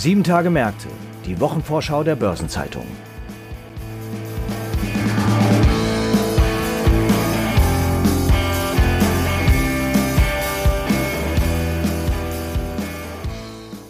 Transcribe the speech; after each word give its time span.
Sieben 0.00 0.24
Tage 0.24 0.48
Märkte, 0.48 0.88
die 1.26 1.38
Wochenvorschau 1.40 2.02
der 2.02 2.16
Börsenzeitung. 2.16 2.86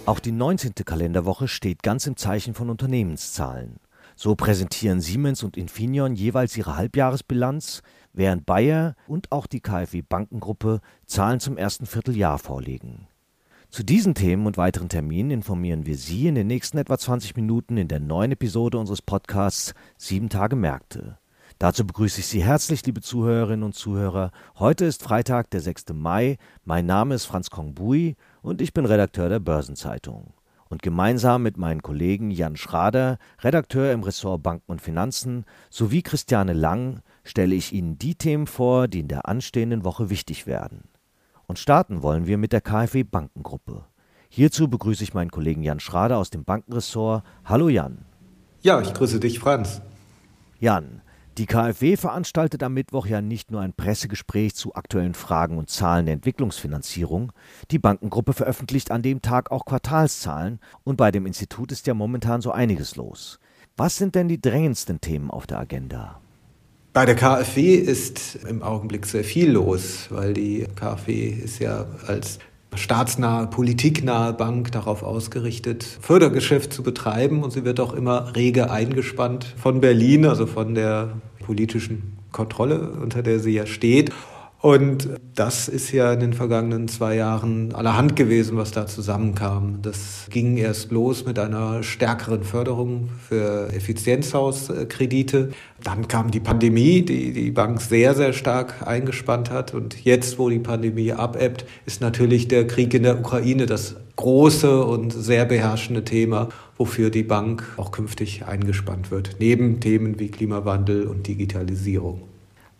Auch 0.04 0.18
die 0.18 0.32
19. 0.32 0.72
Kalenderwoche 0.84 1.46
steht 1.46 1.84
ganz 1.84 2.08
im 2.08 2.16
Zeichen 2.16 2.54
von 2.54 2.70
Unternehmenszahlen. 2.70 3.76
So 4.16 4.34
präsentieren 4.34 5.00
Siemens 5.00 5.44
und 5.44 5.56
Infineon 5.56 6.16
jeweils 6.16 6.56
ihre 6.56 6.76
Halbjahresbilanz, 6.76 7.82
während 8.12 8.46
Bayer 8.46 8.96
und 9.06 9.30
auch 9.30 9.46
die 9.46 9.60
KfW 9.60 10.02
Bankengruppe 10.02 10.80
Zahlen 11.06 11.38
zum 11.38 11.56
ersten 11.56 11.86
Vierteljahr 11.86 12.40
vorlegen. 12.40 13.06
Zu 13.70 13.84
diesen 13.84 14.14
Themen 14.16 14.46
und 14.46 14.56
weiteren 14.56 14.88
Terminen 14.88 15.30
informieren 15.30 15.86
wir 15.86 15.96
Sie 15.96 16.26
in 16.26 16.34
den 16.34 16.48
nächsten 16.48 16.76
etwa 16.76 16.98
20 16.98 17.36
Minuten 17.36 17.76
in 17.76 17.86
der 17.86 18.00
neuen 18.00 18.32
Episode 18.32 18.76
unseres 18.78 19.00
Podcasts 19.00 19.74
Sieben 19.96 20.28
Tage 20.28 20.56
Märkte. 20.56 21.18
Dazu 21.60 21.86
begrüße 21.86 22.18
ich 22.18 22.26
Sie 22.26 22.42
herzlich, 22.42 22.84
liebe 22.84 23.00
Zuhörerinnen 23.00 23.62
und 23.62 23.76
Zuhörer. 23.76 24.32
Heute 24.58 24.86
ist 24.86 25.04
Freitag, 25.04 25.50
der 25.50 25.60
6. 25.60 25.84
Mai. 25.92 26.36
Mein 26.64 26.84
Name 26.84 27.14
ist 27.14 27.26
Franz 27.26 27.48
Kongbui 27.48 28.16
und 28.42 28.60
ich 28.60 28.72
bin 28.72 28.86
Redakteur 28.86 29.28
der 29.28 29.38
Börsenzeitung. 29.38 30.34
Und 30.68 30.82
gemeinsam 30.82 31.44
mit 31.44 31.56
meinen 31.56 31.80
Kollegen 31.80 32.32
Jan 32.32 32.56
Schrader, 32.56 33.18
Redakteur 33.38 33.92
im 33.92 34.02
Ressort 34.02 34.42
Banken 34.42 34.72
und 34.72 34.80
Finanzen, 34.80 35.44
sowie 35.70 36.02
Christiane 36.02 36.54
Lang 36.54 37.02
stelle 37.22 37.54
ich 37.54 37.72
Ihnen 37.72 37.98
die 37.98 38.16
Themen 38.16 38.48
vor, 38.48 38.88
die 38.88 38.98
in 38.98 39.08
der 39.08 39.28
anstehenden 39.28 39.84
Woche 39.84 40.10
wichtig 40.10 40.48
werden. 40.48 40.89
Und 41.50 41.58
starten 41.58 42.04
wollen 42.04 42.28
wir 42.28 42.38
mit 42.38 42.52
der 42.52 42.60
KfW 42.60 43.02
Bankengruppe. 43.02 43.84
Hierzu 44.28 44.68
begrüße 44.68 45.02
ich 45.02 45.14
meinen 45.14 45.32
Kollegen 45.32 45.64
Jan 45.64 45.80
Schrader 45.80 46.16
aus 46.16 46.30
dem 46.30 46.44
Bankenressort. 46.44 47.24
Hallo 47.44 47.68
Jan. 47.68 48.04
Ja, 48.62 48.80
ich 48.80 48.94
grüße 48.94 49.18
dich, 49.18 49.40
Franz. 49.40 49.82
Jan, 50.60 51.02
die 51.38 51.46
KfW 51.46 51.96
veranstaltet 51.96 52.62
am 52.62 52.74
Mittwoch 52.74 53.06
ja 53.06 53.20
nicht 53.20 53.50
nur 53.50 53.62
ein 53.62 53.72
Pressegespräch 53.72 54.54
zu 54.54 54.76
aktuellen 54.76 55.14
Fragen 55.14 55.58
und 55.58 55.70
Zahlen 55.70 56.06
der 56.06 56.14
Entwicklungsfinanzierung. 56.14 57.32
Die 57.72 57.80
Bankengruppe 57.80 58.32
veröffentlicht 58.32 58.92
an 58.92 59.02
dem 59.02 59.20
Tag 59.20 59.50
auch 59.50 59.64
Quartalszahlen 59.64 60.60
und 60.84 60.98
bei 60.98 61.10
dem 61.10 61.26
Institut 61.26 61.72
ist 61.72 61.88
ja 61.88 61.94
momentan 61.94 62.42
so 62.42 62.52
einiges 62.52 62.94
los. 62.94 63.40
Was 63.76 63.96
sind 63.96 64.14
denn 64.14 64.28
die 64.28 64.40
drängendsten 64.40 65.00
Themen 65.00 65.32
auf 65.32 65.48
der 65.48 65.58
Agenda? 65.58 66.20
Bei 67.00 67.06
der 67.06 67.14
KfW 67.14 67.76
ist 67.76 68.40
im 68.46 68.62
Augenblick 68.62 69.06
sehr 69.06 69.24
viel 69.24 69.52
los, 69.52 70.08
weil 70.10 70.34
die 70.34 70.66
KfW 70.76 71.30
ist 71.30 71.58
ja 71.58 71.86
als 72.06 72.40
staatsnahe, 72.74 73.46
politiknahe 73.46 74.34
Bank 74.34 74.70
darauf 74.72 75.02
ausgerichtet, 75.02 75.82
Fördergeschäft 75.82 76.74
zu 76.74 76.82
betreiben 76.82 77.42
und 77.42 77.54
sie 77.54 77.64
wird 77.64 77.80
auch 77.80 77.94
immer 77.94 78.36
rege 78.36 78.70
eingespannt 78.70 79.46
von 79.56 79.80
Berlin, 79.80 80.26
also 80.26 80.44
von 80.44 80.74
der 80.74 81.14
politischen 81.42 82.18
Kontrolle, 82.32 82.90
unter 82.90 83.22
der 83.22 83.40
sie 83.40 83.52
ja 83.52 83.64
steht. 83.64 84.10
Und 84.62 85.08
das 85.34 85.68
ist 85.68 85.90
ja 85.90 86.12
in 86.12 86.20
den 86.20 86.32
vergangenen 86.34 86.86
zwei 86.86 87.16
Jahren 87.16 87.74
allerhand 87.74 88.14
gewesen, 88.14 88.58
was 88.58 88.72
da 88.72 88.86
zusammenkam. 88.86 89.80
Das 89.80 90.26
ging 90.28 90.58
erst 90.58 90.90
los 90.90 91.24
mit 91.24 91.38
einer 91.38 91.82
stärkeren 91.82 92.44
Förderung 92.44 93.08
für 93.26 93.72
Effizienzhauskredite. 93.72 95.52
Dann 95.82 96.08
kam 96.08 96.30
die 96.30 96.40
Pandemie, 96.40 97.00
die 97.00 97.32
die 97.32 97.50
Bank 97.52 97.80
sehr, 97.80 98.14
sehr 98.14 98.34
stark 98.34 98.86
eingespannt 98.86 99.50
hat. 99.50 99.72
Und 99.72 100.04
jetzt, 100.04 100.38
wo 100.38 100.50
die 100.50 100.58
Pandemie 100.58 101.12
abebbt, 101.12 101.64
ist 101.86 102.02
natürlich 102.02 102.46
der 102.48 102.66
Krieg 102.66 102.92
in 102.92 103.04
der 103.04 103.18
Ukraine 103.18 103.64
das 103.64 103.96
große 104.16 104.84
und 104.84 105.10
sehr 105.10 105.46
beherrschende 105.46 106.04
Thema, 106.04 106.50
wofür 106.76 107.08
die 107.08 107.22
Bank 107.22 107.64
auch 107.78 107.92
künftig 107.92 108.44
eingespannt 108.44 109.10
wird, 109.10 109.36
neben 109.38 109.80
Themen 109.80 110.18
wie 110.18 110.28
Klimawandel 110.28 111.06
und 111.06 111.26
Digitalisierung. 111.26 112.29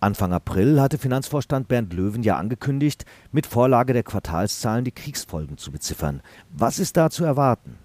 Anfang 0.03 0.33
April 0.33 0.81
hatte 0.81 0.97
Finanzvorstand 0.97 1.69
Bernd 1.69 1.93
Löwen 1.93 2.23
ja 2.23 2.39
angekündigt, 2.39 3.05
mit 3.33 3.47
Vorlage 3.47 3.93
der 3.93 4.03
Quartalszahlen 4.03 4.83
die 4.83 4.93
Kriegsfolgen 4.93 5.59
zu 5.59 5.71
beziffern. 5.71 6.23
Was 6.51 6.79
ist 6.79 6.97
da 6.97 7.11
zu 7.11 7.25
erwarten? 7.25 7.77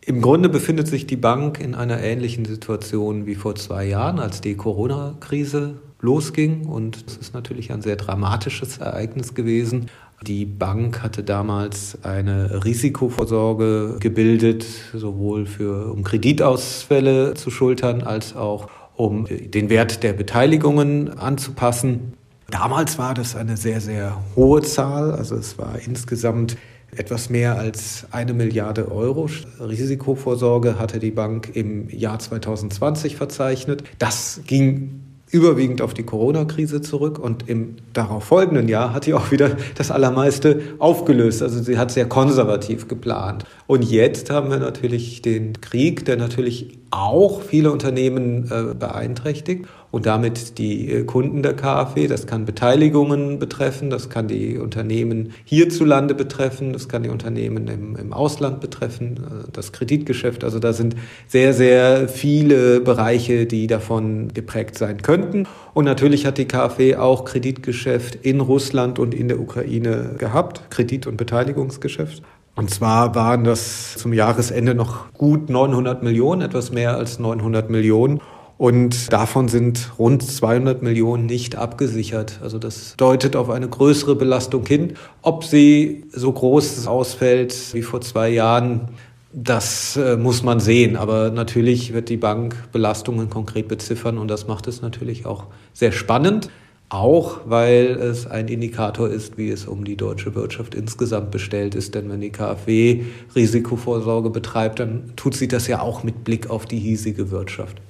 Im 0.00 0.22
Grunde 0.22 0.48
befindet 0.48 0.88
sich 0.88 1.06
die 1.06 1.18
Bank 1.18 1.60
in 1.60 1.74
einer 1.74 2.00
ähnlichen 2.00 2.46
Situation 2.46 3.26
wie 3.26 3.34
vor 3.34 3.56
zwei 3.56 3.84
Jahren, 3.84 4.18
als 4.18 4.40
die 4.40 4.54
Corona-Krise 4.54 5.74
losging. 6.00 6.64
Und 6.64 7.04
es 7.06 7.18
ist 7.18 7.34
natürlich 7.34 7.70
ein 7.70 7.82
sehr 7.82 7.96
dramatisches 7.96 8.78
Ereignis 8.78 9.34
gewesen. 9.34 9.90
Die 10.26 10.46
Bank 10.46 11.02
hatte 11.02 11.22
damals 11.22 11.98
eine 12.04 12.64
Risikovorsorge 12.64 13.96
gebildet, 14.00 14.64
sowohl 14.94 15.44
für, 15.44 15.92
um 15.92 16.04
Kreditausfälle 16.04 17.34
zu 17.34 17.50
schultern, 17.50 18.02
als 18.02 18.34
auch 18.34 18.68
um 19.00 19.26
den 19.28 19.70
Wert 19.70 20.02
der 20.02 20.12
Beteiligungen 20.12 21.18
anzupassen. 21.18 22.12
Damals 22.50 22.98
war 22.98 23.14
das 23.14 23.34
eine 23.34 23.56
sehr, 23.56 23.80
sehr 23.80 24.20
hohe 24.36 24.60
Zahl. 24.60 25.12
Also 25.12 25.36
es 25.36 25.56
war 25.56 25.78
insgesamt 25.78 26.58
etwas 26.94 27.30
mehr 27.30 27.56
als 27.56 28.06
eine 28.10 28.34
Milliarde 28.34 28.90
Euro 28.90 29.30
Risikovorsorge 29.58 30.78
hatte 30.78 30.98
die 30.98 31.12
Bank 31.12 31.50
im 31.54 31.88
Jahr 31.88 32.18
2020 32.18 33.16
verzeichnet. 33.16 33.84
Das 33.98 34.42
ging 34.46 35.00
überwiegend 35.30 35.80
auf 35.82 35.94
die 35.94 36.02
Corona-Krise 36.02 36.80
zurück 36.80 37.18
und 37.18 37.48
im 37.48 37.76
darauf 37.92 38.24
folgenden 38.24 38.68
Jahr 38.68 38.92
hat 38.92 39.04
sie 39.04 39.14
auch 39.14 39.30
wieder 39.30 39.56
das 39.76 39.90
Allermeiste 39.90 40.60
aufgelöst. 40.78 41.42
Also 41.42 41.62
sie 41.62 41.78
hat 41.78 41.90
sehr 41.90 42.06
konservativ 42.06 42.88
geplant. 42.88 43.44
Und 43.66 43.84
jetzt 43.84 44.30
haben 44.30 44.50
wir 44.50 44.58
natürlich 44.58 45.22
den 45.22 45.60
Krieg, 45.60 46.04
der 46.04 46.16
natürlich 46.16 46.78
auch 46.90 47.42
viele 47.42 47.70
Unternehmen 47.70 48.50
äh, 48.50 48.74
beeinträchtigt 48.74 49.66
und 49.90 50.06
damit 50.06 50.58
die 50.58 50.90
äh, 50.90 51.04
Kunden 51.04 51.42
der 51.42 51.54
KfW. 51.54 52.06
Das 52.06 52.26
kann 52.26 52.44
Beteiligungen 52.44 53.38
betreffen, 53.38 53.90
das 53.90 54.08
kann 54.08 54.28
die 54.28 54.58
Unternehmen 54.58 55.32
hierzulande 55.44 56.14
betreffen, 56.14 56.72
das 56.72 56.88
kann 56.88 57.02
die 57.02 57.08
Unternehmen 57.08 57.68
im, 57.68 57.96
im 57.96 58.12
Ausland 58.12 58.60
betreffen, 58.60 59.16
äh, 59.16 59.50
das 59.52 59.72
Kreditgeschäft. 59.72 60.44
Also 60.44 60.58
da 60.58 60.72
sind 60.72 60.96
sehr, 61.26 61.52
sehr 61.54 62.08
viele 62.08 62.80
Bereiche, 62.80 63.46
die 63.46 63.66
davon 63.66 64.28
geprägt 64.32 64.78
sein 64.78 65.02
könnten. 65.02 65.46
Und 65.74 65.84
natürlich 65.84 66.26
hat 66.26 66.38
die 66.38 66.46
KfW 66.46 66.96
auch 66.96 67.24
Kreditgeschäft 67.24 68.14
in 68.14 68.40
Russland 68.40 68.98
und 68.98 69.14
in 69.14 69.28
der 69.28 69.40
Ukraine 69.40 70.14
gehabt, 70.18 70.70
Kredit- 70.70 71.06
und 71.06 71.16
Beteiligungsgeschäft. 71.16 72.22
Und 72.56 72.70
zwar 72.70 73.14
waren 73.14 73.44
das 73.44 73.96
zum 73.96 74.12
Jahresende 74.12 74.74
noch 74.74 75.12
gut 75.14 75.48
900 75.48 76.02
Millionen, 76.02 76.42
etwas 76.42 76.72
mehr 76.72 76.96
als 76.96 77.18
900 77.18 77.70
Millionen. 77.70 78.20
Und 78.60 79.10
davon 79.10 79.48
sind 79.48 79.90
rund 79.98 80.22
200 80.22 80.82
Millionen 80.82 81.24
nicht 81.24 81.56
abgesichert. 81.56 82.40
Also 82.42 82.58
das 82.58 82.94
deutet 82.98 83.34
auf 83.34 83.48
eine 83.48 83.66
größere 83.66 84.16
Belastung 84.16 84.66
hin. 84.66 84.98
Ob 85.22 85.44
sie 85.44 86.04
so 86.12 86.30
groß 86.30 86.86
ausfällt 86.86 87.56
wie 87.72 87.80
vor 87.80 88.02
zwei 88.02 88.28
Jahren, 88.28 88.88
das 89.32 89.96
äh, 89.96 90.18
muss 90.18 90.42
man 90.42 90.60
sehen. 90.60 90.98
Aber 90.98 91.30
natürlich 91.30 91.94
wird 91.94 92.10
die 92.10 92.18
Bank 92.18 92.54
Belastungen 92.70 93.30
konkret 93.30 93.66
beziffern 93.66 94.18
und 94.18 94.28
das 94.28 94.46
macht 94.46 94.66
es 94.66 94.82
natürlich 94.82 95.24
auch 95.24 95.46
sehr 95.72 95.92
spannend. 95.92 96.50
Auch 96.90 97.40
weil 97.46 97.86
es 97.86 98.26
ein 98.26 98.48
Indikator 98.48 99.08
ist, 99.08 99.38
wie 99.38 99.48
es 99.48 99.64
um 99.64 99.86
die 99.86 99.96
deutsche 99.96 100.34
Wirtschaft 100.34 100.74
insgesamt 100.74 101.30
bestellt 101.30 101.74
ist. 101.74 101.94
Denn 101.94 102.10
wenn 102.10 102.20
die 102.20 102.28
KfW 102.28 103.04
Risikovorsorge 103.34 104.28
betreibt, 104.28 104.80
dann 104.80 105.14
tut 105.16 105.34
sie 105.34 105.48
das 105.48 105.66
ja 105.66 105.80
auch 105.80 106.02
mit 106.02 106.24
Blick 106.24 106.50
auf 106.50 106.66
die 106.66 106.78
hiesige 106.78 107.30
Wirtschaft. 107.30 107.80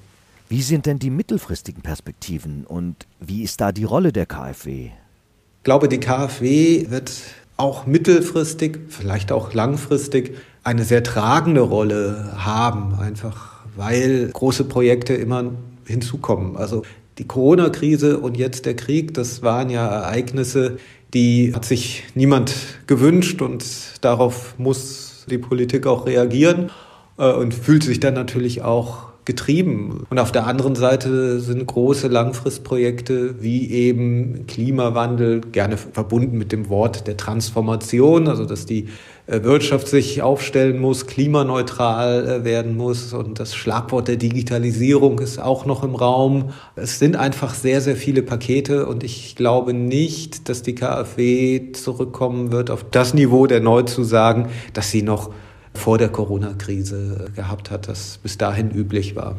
Wie 0.51 0.63
sind 0.63 0.87
denn 0.87 0.99
die 0.99 1.11
mittelfristigen 1.11 1.81
Perspektiven 1.81 2.67
und 2.67 3.07
wie 3.21 3.45
ist 3.45 3.61
da 3.61 3.71
die 3.71 3.85
Rolle 3.85 4.11
der 4.11 4.27
KfW? 4.27 4.87
Ich 4.87 5.63
glaube, 5.63 5.89
die 5.89 6.01
KfW 6.01 6.91
wird 6.91 7.13
auch 7.57 7.87
mittelfristig, 7.87 8.81
vielleicht 8.89 9.31
auch 9.31 9.55
langfristig 9.55 10.37
eine 10.65 10.83
sehr 10.83 11.05
tragende 11.05 11.61
Rolle 11.61 12.33
haben, 12.37 12.97
einfach 12.99 13.61
weil 13.77 14.31
große 14.33 14.65
Projekte 14.65 15.15
immer 15.15 15.53
hinzukommen. 15.87 16.57
Also 16.57 16.83
die 17.19 17.29
Corona-Krise 17.29 18.19
und 18.19 18.37
jetzt 18.37 18.67
der 18.67 18.75
Krieg, 18.75 19.15
das 19.15 19.43
waren 19.43 19.71
ja 19.71 19.87
Ereignisse, 19.87 20.79
die 21.15 21.55
hat 21.55 21.65
sich 21.65 22.03
niemand 22.17 22.53
gewünscht 22.89 23.41
und 23.41 23.65
darauf 24.01 24.59
muss 24.59 25.27
die 25.31 25.39
Politik 25.39 25.87
auch 25.87 26.07
reagieren 26.07 26.73
äh, 27.19 27.33
und 27.33 27.55
fühlt 27.55 27.85
sich 27.85 28.01
dann 28.01 28.15
natürlich 28.15 28.63
auch 28.63 29.10
getrieben. 29.25 30.07
Und 30.09 30.19
auf 30.19 30.33
der 30.33 30.47
anderen 30.47 30.75
Seite 30.75 31.41
sind 31.41 31.67
große 31.67 32.09
Langfristprojekte 32.09 33.43
wie 33.43 33.71
eben 33.71 34.47
Klimawandel, 34.47 35.41
gerne 35.41 35.77
verbunden 35.77 36.39
mit 36.39 36.53
dem 36.53 36.69
Wort 36.69 37.07
der 37.07 37.17
Transformation, 37.17 38.29
also 38.29 38.45
dass 38.45 38.67
die 38.67 38.89
äh, 39.27 39.43
Wirtschaft 39.43 39.89
sich 39.89 40.23
aufstellen 40.23 40.81
muss, 40.81 41.07
klimaneutral 41.07 42.29
äh, 42.29 42.45
werden 42.45 42.77
muss 42.77 43.13
und 43.13 43.39
das 43.39 43.55
Schlagwort 43.55 44.09
der 44.09 44.17
Digitalisierung 44.17 45.19
ist 45.21 45.39
auch 45.39 45.67
noch 45.67 45.85
im 45.85 45.95
Raum. 45.95 46.51
Es 46.75 46.99
sind 46.99 47.17
einfach 47.17 47.55
sehr, 47.55 47.81
sehr 47.81 47.97
viele 47.97 48.23
Pakete 48.23 48.87
und 48.87 49.05
ich 49.05 49.37
glaube 49.37 49.73
nicht, 49.73 50.49
dass 50.49 50.63
die 50.63 50.75
KfW 50.75 51.73
zurückkommen 51.73 52.53
wird 52.53 52.71
auf 52.71 52.85
das 52.91 53.15
Niveau 53.15 53.47
der 53.47 53.61
Neuzusagen, 53.61 54.47
dass 54.73 54.91
sie 54.91 55.03
noch 55.03 55.31
vor 55.75 55.99
der 55.99 56.09
Corona-Krise 56.09 57.31
gehabt 57.35 57.71
hat, 57.71 57.89
das 57.89 58.19
bis 58.19 58.39
dahin 58.39 58.71
üblich 58.71 59.17
war. 59.17 59.37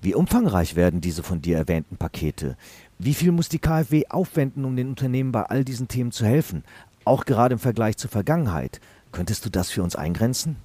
Wie 0.00 0.14
umfangreich 0.14 0.74
werden 0.74 1.00
diese 1.00 1.22
von 1.22 1.40
dir 1.42 1.56
erwähnten 1.56 1.96
Pakete? 1.96 2.56
Wie 2.98 3.14
viel 3.14 3.32
muss 3.32 3.48
die 3.48 3.60
KfW 3.60 4.04
aufwenden, 4.08 4.64
um 4.64 4.74
den 4.74 4.88
Unternehmen 4.88 5.32
bei 5.32 5.44
all 5.44 5.64
diesen 5.64 5.88
Themen 5.88 6.10
zu 6.10 6.24
helfen? 6.24 6.64
Auch 7.04 7.24
gerade 7.24 7.54
im 7.54 7.58
Vergleich 7.58 7.96
zur 7.96 8.10
Vergangenheit. 8.10 8.80
Könntest 9.12 9.44
du 9.44 9.50
das 9.50 9.70
für 9.70 9.82
uns 9.82 9.94
eingrenzen? 9.94 10.56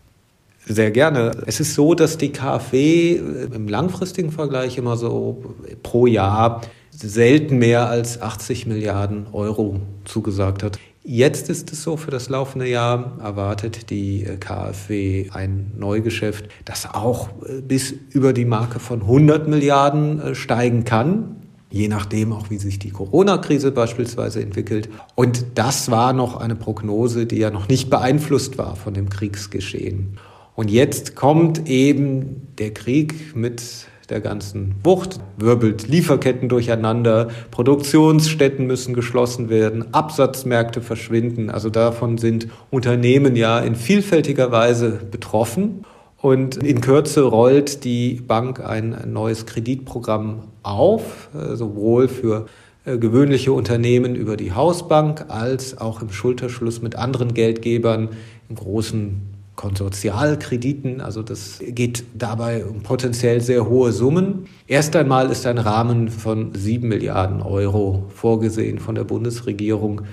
Sehr 0.65 0.91
gerne. 0.91 1.44
Es 1.45 1.59
ist 1.59 1.75
so, 1.75 1.94
dass 1.94 2.18
die 2.18 2.31
KfW 2.31 3.13
im 3.13 3.68
langfristigen 3.68 4.31
Vergleich 4.31 4.77
immer 4.77 4.97
so 4.97 5.56
pro 5.83 6.07
Jahr 6.07 6.62
selten 7.05 7.57
mehr 7.57 7.89
als 7.89 8.21
80 8.21 8.65
Milliarden 8.65 9.27
Euro 9.31 9.79
zugesagt 10.05 10.63
hat. 10.63 10.79
Jetzt 11.03 11.49
ist 11.49 11.71
es 11.71 11.83
so, 11.83 11.95
für 11.95 12.11
das 12.11 12.27
laufende 12.27 12.67
Jahr 12.67 13.17
erwartet 13.21 13.89
die 13.89 14.27
KfW 14.39 15.29
ein 15.31 15.71
Neugeschäft, 15.77 16.49
das 16.65 16.85
auch 16.94 17.29
bis 17.65 17.94
über 18.09 18.33
die 18.33 18.44
Marke 18.44 18.79
von 18.79 19.01
100 19.01 19.47
Milliarden 19.47 20.19
äh, 20.19 20.35
steigen 20.35 20.83
kann 20.83 21.38
je 21.69 21.88
nachdem 21.88 22.33
auch, 22.33 22.49
wie 22.49 22.57
sich 22.57 22.79
die 22.79 22.91
Corona-Krise 22.91 23.71
beispielsweise 23.71 24.41
entwickelt. 24.41 24.89
Und 25.15 25.45
das 25.55 25.91
war 25.91 26.13
noch 26.13 26.38
eine 26.38 26.55
Prognose, 26.55 27.25
die 27.25 27.38
ja 27.38 27.51
noch 27.51 27.67
nicht 27.67 27.89
beeinflusst 27.89 28.57
war 28.57 28.75
von 28.75 28.93
dem 28.93 29.09
Kriegsgeschehen. 29.09 30.17
Und 30.55 30.71
jetzt 30.71 31.15
kommt 31.15 31.67
eben 31.69 32.47
der 32.57 32.73
Krieg 32.73 33.35
mit 33.35 33.61
der 34.09 34.21
ganzen 34.21 34.75
Wucht, 34.83 35.19
wirbelt 35.38 35.88
Lieferketten 35.88 36.50
durcheinander, 36.50 37.27
Produktionsstätten 37.51 38.65
müssen 38.65 38.94
geschlossen 38.94 39.50
werden, 39.50 39.94
Absatzmärkte 39.94 40.81
verschwinden. 40.81 41.50
Also 41.50 41.69
davon 41.69 42.18
sind 42.18 42.48
Unternehmen 42.69 43.36
ja 43.36 43.59
in 43.59 43.75
vielfältiger 43.75 44.51
Weise 44.51 45.00
betroffen. 45.12 45.83
Und 46.19 46.57
in 46.57 46.81
Kürze 46.81 47.24
rollt 47.24 47.83
die 47.83 48.15
Bank 48.15 48.59
ein 48.59 48.98
neues 49.07 49.45
Kreditprogramm 49.45 50.44
auf, 50.63 51.30
äh, 51.36 51.56
sowohl 51.56 52.07
für 52.07 52.48
äh, 52.86 52.98
gewöhnliche 52.98 53.51
Unternehmen 53.51 54.15
über 54.15 54.36
die 54.36 54.53
Hausbank 54.53 55.25
als 55.27 55.77
auch 55.77 56.01
im 56.01 56.10
Schulterschluss 56.10 56.81
mit 56.81 56.95
anderen 56.95 57.33
Geldgebern 57.33 58.10
in 58.50 58.56
großen 58.56 59.37
Konsortialkrediten. 59.57 61.01
Also 61.01 61.21
das 61.21 61.59
geht 61.62 62.06
dabei 62.13 62.65
um 62.65 62.83
potenziell 62.83 63.42
sehr 63.42 63.68
hohe 63.68 63.92
Summen. 63.92 64.45
Erst 64.68 64.95
einmal 64.95 65.30
ist 65.30 65.45
ein 65.45 65.57
Rahmen 65.57 66.07
von 66.07 66.56
sieben 66.56 66.88
Milliarden 66.88 67.42
Euro 67.42 68.06
vorgesehen 68.15 68.80
von 68.80 68.95
der 68.95 69.04
Bundesregierung 69.04 70.04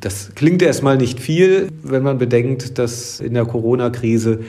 das 0.00 0.34
klingt 0.34 0.62
erstmal 0.62 0.96
nicht 0.96 1.20
viel, 1.20 1.68
wenn 1.82 2.02
man 2.02 2.18
bedenkt, 2.18 2.78
dass 2.78 3.20
in 3.20 3.34
der 3.34 3.44
Corona-Krise 3.44 4.40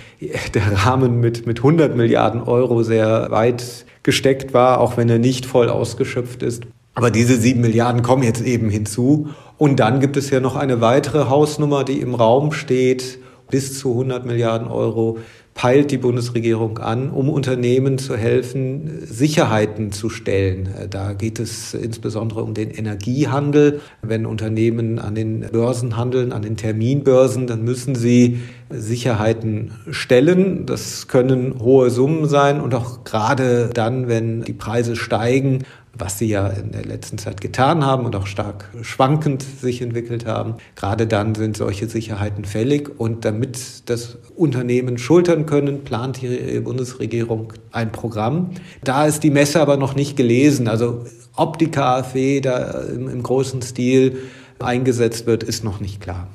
der 0.53 0.85
Rahmen 0.85 1.19
mit, 1.19 1.45
mit 1.45 1.59
100 1.59 1.95
Milliarden 1.95 2.41
Euro 2.41 2.83
sehr 2.83 3.27
weit 3.31 3.85
gesteckt 4.03 4.53
war, 4.53 4.79
auch 4.79 4.97
wenn 4.97 5.09
er 5.09 5.19
nicht 5.19 5.45
voll 5.45 5.69
ausgeschöpft 5.69 6.41
ist. 6.41 6.63
Aber 6.93 7.11
diese 7.11 7.35
sieben 7.35 7.61
Milliarden 7.61 8.01
kommen 8.01 8.23
jetzt 8.23 8.41
eben 8.41 8.69
hinzu. 8.69 9.29
Und 9.57 9.79
dann 9.79 9.99
gibt 9.99 10.17
es 10.17 10.29
ja 10.29 10.39
noch 10.39 10.55
eine 10.55 10.81
weitere 10.81 11.29
Hausnummer, 11.29 11.83
die 11.83 11.99
im 11.99 12.15
Raum 12.15 12.51
steht, 12.51 13.19
bis 13.51 13.77
zu 13.77 13.91
100 13.91 14.25
Milliarden 14.25 14.67
Euro 14.67 15.19
peilt 15.53 15.91
die 15.91 15.97
Bundesregierung 15.97 16.79
an, 16.79 17.09
um 17.09 17.29
Unternehmen 17.29 17.97
zu 17.97 18.15
helfen, 18.15 19.05
Sicherheiten 19.05 19.91
zu 19.91 20.09
stellen. 20.09 20.69
Da 20.89 21.13
geht 21.13 21.39
es 21.39 21.73
insbesondere 21.73 22.41
um 22.41 22.53
den 22.53 22.71
Energiehandel. 22.71 23.81
Wenn 24.01 24.25
Unternehmen 24.25 24.97
an 24.97 25.13
den 25.13 25.41
Börsen 25.51 25.97
handeln, 25.97 26.31
an 26.31 26.41
den 26.41 26.55
Terminbörsen, 26.55 27.47
dann 27.47 27.63
müssen 27.63 27.95
sie 27.95 28.39
Sicherheiten 28.69 29.71
stellen. 29.91 30.65
Das 30.65 31.09
können 31.09 31.59
hohe 31.59 31.89
Summen 31.89 32.27
sein 32.29 32.61
und 32.61 32.73
auch 32.73 33.03
gerade 33.03 33.69
dann, 33.73 34.07
wenn 34.07 34.43
die 34.43 34.53
Preise 34.53 34.95
steigen, 34.95 35.65
was 35.93 36.17
sie 36.17 36.27
ja 36.27 36.47
in 36.47 36.71
der 36.71 36.85
letzten 36.85 37.17
Zeit 37.17 37.41
getan 37.41 37.85
haben 37.85 38.05
und 38.05 38.15
auch 38.15 38.25
stark 38.25 38.69
schwankend 38.81 39.43
sich 39.43 39.81
entwickelt 39.81 40.25
haben. 40.25 40.55
Gerade 40.75 41.05
dann 41.05 41.35
sind 41.35 41.57
solche 41.57 41.87
Sicherheiten 41.87 42.45
fällig 42.45 42.99
und 42.99 43.25
damit 43.25 43.89
das 43.89 44.17
Unternehmen 44.35 44.97
schultern 44.97 45.45
können, 45.45 45.83
plant 45.83 46.21
die 46.21 46.59
Bundesregierung 46.61 47.53
ein 47.71 47.91
Programm. 47.91 48.51
Da 48.83 49.05
ist 49.05 49.23
die 49.23 49.31
Messe 49.31 49.61
aber 49.61 49.77
noch 49.77 49.95
nicht 49.95 50.15
gelesen. 50.15 50.67
Also 50.67 51.05
ob 51.35 51.57
die 51.57 51.69
KfW 51.69 52.39
da 52.39 52.81
im, 52.83 53.09
im 53.09 53.23
großen 53.23 53.61
Stil 53.61 54.17
eingesetzt 54.59 55.25
wird, 55.25 55.43
ist 55.43 55.63
noch 55.63 55.79
nicht 55.79 55.99
klar. 55.99 56.27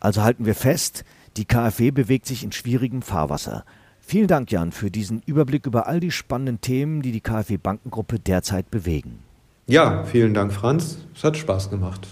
Also 0.00 0.22
halten 0.22 0.46
wir 0.46 0.54
fest, 0.54 1.04
die 1.36 1.44
KfW 1.44 1.90
bewegt 1.90 2.26
sich 2.26 2.42
in 2.42 2.52
schwierigem 2.52 3.02
Fahrwasser. 3.02 3.64
Vielen 4.10 4.26
Dank, 4.26 4.50
Jan, 4.50 4.72
für 4.72 4.90
diesen 4.90 5.22
Überblick 5.24 5.66
über 5.66 5.86
all 5.86 6.00
die 6.00 6.10
spannenden 6.10 6.60
Themen, 6.60 7.00
die 7.00 7.12
die 7.12 7.20
KfW 7.20 7.58
Bankengruppe 7.58 8.18
derzeit 8.18 8.68
bewegen. 8.68 9.20
Ja, 9.68 10.02
vielen 10.02 10.34
Dank, 10.34 10.52
Franz. 10.52 11.06
Es 11.14 11.22
hat 11.22 11.36
Spaß 11.36 11.70
gemacht. 11.70 12.08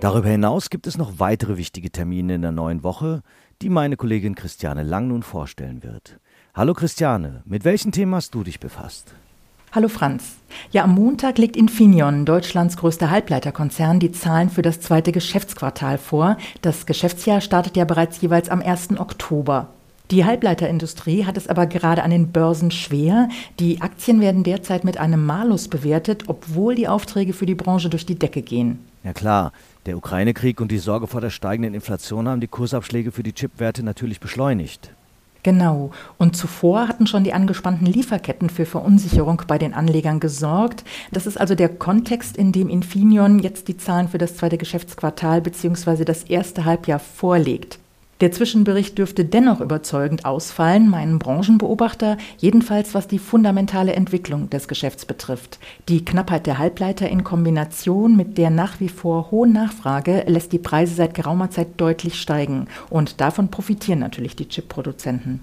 Darüber 0.00 0.30
hinaus 0.30 0.70
gibt 0.70 0.86
es 0.86 0.96
noch 0.96 1.18
weitere 1.18 1.58
wichtige 1.58 1.90
Termine 1.90 2.36
in 2.36 2.40
der 2.40 2.52
neuen 2.52 2.82
Woche, 2.84 3.20
die 3.60 3.68
meine 3.68 3.98
Kollegin 3.98 4.34
Christiane 4.34 4.82
Lang 4.82 5.08
nun 5.08 5.22
vorstellen 5.22 5.82
wird. 5.82 6.20
Hallo 6.54 6.72
Christiane, 6.72 7.42
mit 7.44 7.66
welchen 7.66 7.92
Themen 7.92 8.14
hast 8.14 8.34
du 8.34 8.44
dich 8.44 8.58
befasst? 8.58 9.14
Hallo 9.76 9.88
Franz. 9.88 10.36
Ja, 10.70 10.84
am 10.84 10.94
Montag 10.94 11.36
legt 11.36 11.54
Infineon, 11.54 12.24
Deutschlands 12.24 12.78
größter 12.78 13.10
Halbleiterkonzern, 13.10 14.00
die 14.00 14.10
Zahlen 14.10 14.48
für 14.48 14.62
das 14.62 14.80
zweite 14.80 15.12
Geschäftsquartal 15.12 15.98
vor. 15.98 16.38
Das 16.62 16.86
Geschäftsjahr 16.86 17.42
startet 17.42 17.76
ja 17.76 17.84
bereits 17.84 18.22
jeweils 18.22 18.48
am 18.48 18.62
1. 18.62 18.98
Oktober. 18.98 19.68
Die 20.10 20.24
Halbleiterindustrie 20.24 21.26
hat 21.26 21.36
es 21.36 21.46
aber 21.46 21.66
gerade 21.66 22.04
an 22.04 22.10
den 22.10 22.32
Börsen 22.32 22.70
schwer. 22.70 23.28
Die 23.60 23.82
Aktien 23.82 24.22
werden 24.22 24.44
derzeit 24.44 24.82
mit 24.82 24.96
einem 24.96 25.26
Malus 25.26 25.68
bewertet, 25.68 26.24
obwohl 26.26 26.74
die 26.74 26.88
Aufträge 26.88 27.34
für 27.34 27.44
die 27.44 27.54
Branche 27.54 27.90
durch 27.90 28.06
die 28.06 28.18
Decke 28.18 28.40
gehen. 28.40 28.78
Ja 29.04 29.12
klar, 29.12 29.52
der 29.84 29.98
Ukraine-Krieg 29.98 30.58
und 30.62 30.72
die 30.72 30.78
Sorge 30.78 31.06
vor 31.06 31.20
der 31.20 31.28
steigenden 31.28 31.74
Inflation 31.74 32.28
haben 32.28 32.40
die 32.40 32.48
Kursabschläge 32.48 33.12
für 33.12 33.22
die 33.22 33.34
Chipwerte 33.34 33.82
natürlich 33.82 34.20
beschleunigt. 34.20 34.95
Genau. 35.46 35.92
Und 36.18 36.34
zuvor 36.34 36.88
hatten 36.88 37.06
schon 37.06 37.22
die 37.22 37.32
angespannten 37.32 37.86
Lieferketten 37.86 38.50
für 38.50 38.66
Verunsicherung 38.66 39.42
bei 39.46 39.58
den 39.58 39.74
Anlegern 39.74 40.18
gesorgt. 40.18 40.82
Das 41.12 41.24
ist 41.24 41.40
also 41.40 41.54
der 41.54 41.68
Kontext, 41.68 42.36
in 42.36 42.50
dem 42.50 42.68
Infineon 42.68 43.38
jetzt 43.38 43.68
die 43.68 43.76
Zahlen 43.76 44.08
für 44.08 44.18
das 44.18 44.34
zweite 44.34 44.58
Geschäftsquartal 44.58 45.40
bzw. 45.42 46.04
das 46.04 46.24
erste 46.24 46.64
Halbjahr 46.64 46.98
vorlegt. 46.98 47.78
Der 48.22 48.32
Zwischenbericht 48.32 48.96
dürfte 48.96 49.26
dennoch 49.26 49.60
überzeugend 49.60 50.24
ausfallen, 50.24 50.88
meinen 50.88 51.18
Branchenbeobachter, 51.18 52.16
jedenfalls 52.38 52.94
was 52.94 53.08
die 53.08 53.18
fundamentale 53.18 53.92
Entwicklung 53.92 54.48
des 54.48 54.68
Geschäfts 54.68 55.04
betrifft. 55.04 55.58
Die 55.90 56.02
Knappheit 56.02 56.46
der 56.46 56.56
Halbleiter 56.56 57.10
in 57.10 57.24
Kombination 57.24 58.16
mit 58.16 58.38
der 58.38 58.48
nach 58.48 58.80
wie 58.80 58.88
vor 58.88 59.30
hohen 59.30 59.52
Nachfrage 59.52 60.24
lässt 60.26 60.52
die 60.52 60.58
Preise 60.58 60.94
seit 60.94 61.12
geraumer 61.12 61.50
Zeit 61.50 61.68
deutlich 61.76 62.18
steigen 62.18 62.68
und 62.88 63.20
davon 63.20 63.50
profitieren 63.50 63.98
natürlich 63.98 64.34
die 64.34 64.48
Chipproduzenten. 64.48 65.40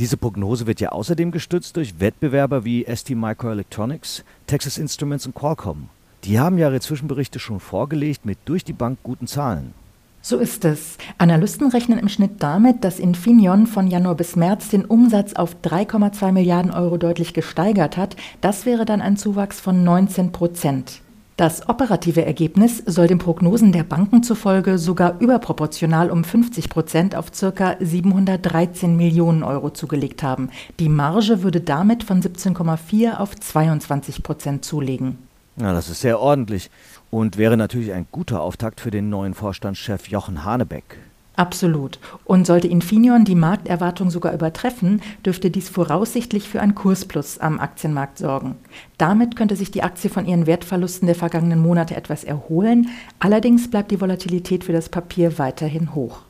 Diese 0.00 0.16
Prognose 0.16 0.66
wird 0.66 0.80
ja 0.80 0.88
außerdem 0.88 1.30
gestützt 1.30 1.76
durch 1.76 2.00
Wettbewerber 2.00 2.64
wie 2.64 2.86
ST 2.92 3.10
Microelectronics, 3.10 4.24
Texas 4.48 4.78
Instruments 4.78 5.26
und 5.26 5.34
Qualcomm. 5.36 5.90
Die 6.24 6.40
haben 6.40 6.58
ja 6.58 6.70
ihre 6.70 6.80
Zwischenberichte 6.80 7.38
schon 7.38 7.60
vorgelegt 7.60 8.24
mit 8.24 8.38
durch 8.46 8.64
die 8.64 8.72
Bank 8.72 8.98
guten 9.04 9.28
Zahlen. 9.28 9.74
So 10.22 10.36
ist 10.36 10.66
es. 10.66 10.98
Analysten 11.16 11.70
rechnen 11.70 11.98
im 11.98 12.08
Schnitt 12.08 12.42
damit, 12.42 12.84
dass 12.84 12.98
Infineon 12.98 13.66
von 13.66 13.86
Januar 13.86 14.16
bis 14.16 14.36
März 14.36 14.68
den 14.68 14.84
Umsatz 14.84 15.32
auf 15.32 15.56
3,2 15.64 16.32
Milliarden 16.32 16.72
Euro 16.72 16.98
deutlich 16.98 17.32
gesteigert 17.32 17.96
hat. 17.96 18.16
Das 18.42 18.66
wäre 18.66 18.84
dann 18.84 19.00
ein 19.00 19.16
Zuwachs 19.16 19.60
von 19.60 19.82
19 19.82 20.30
Prozent. 20.30 21.00
Das 21.38 21.70
operative 21.70 22.26
Ergebnis 22.26 22.82
soll 22.84 23.06
den 23.06 23.16
Prognosen 23.16 23.72
der 23.72 23.82
Banken 23.82 24.22
zufolge 24.22 24.76
sogar 24.76 25.18
überproportional 25.20 26.10
um 26.10 26.22
50 26.22 26.68
Prozent 26.68 27.16
auf 27.16 27.30
ca. 27.32 27.76
713 27.80 28.94
Millionen 28.94 29.42
Euro 29.42 29.70
zugelegt 29.70 30.22
haben. 30.22 30.50
Die 30.78 30.90
Marge 30.90 31.42
würde 31.42 31.62
damit 31.62 32.04
von 32.04 32.20
17,4 32.20 33.16
auf 33.16 33.34
22 33.34 34.22
Prozent 34.22 34.66
zulegen. 34.66 35.16
Ja, 35.56 35.72
das 35.72 35.88
ist 35.88 36.02
sehr 36.02 36.20
ordentlich 36.20 36.70
und 37.10 37.36
wäre 37.36 37.56
natürlich 37.56 37.92
ein 37.92 38.06
guter 38.10 38.40
Auftakt 38.40 38.80
für 38.80 38.90
den 38.90 39.10
neuen 39.10 39.34
Vorstandschef 39.34 40.08
Jochen 40.08 40.44
Hanebeck. 40.44 40.98
Absolut. 41.36 41.98
Und 42.24 42.46
sollte 42.46 42.68
Infineon 42.68 43.24
die 43.24 43.34
Markterwartung 43.34 44.10
sogar 44.10 44.34
übertreffen, 44.34 45.00
dürfte 45.24 45.50
dies 45.50 45.70
voraussichtlich 45.70 46.46
für 46.46 46.60
ein 46.60 46.74
Kursplus 46.74 47.38
am 47.38 47.60
Aktienmarkt 47.60 48.18
sorgen. 48.18 48.56
Damit 48.98 49.36
könnte 49.36 49.56
sich 49.56 49.70
die 49.70 49.82
Aktie 49.82 50.10
von 50.10 50.26
ihren 50.26 50.46
Wertverlusten 50.46 51.06
der 51.06 51.16
vergangenen 51.16 51.60
Monate 51.60 51.96
etwas 51.96 52.24
erholen. 52.24 52.88
Allerdings 53.20 53.70
bleibt 53.70 53.90
die 53.90 54.00
Volatilität 54.02 54.64
für 54.64 54.72
das 54.72 54.90
Papier 54.90 55.38
weiterhin 55.38 55.94
hoch. 55.94 56.20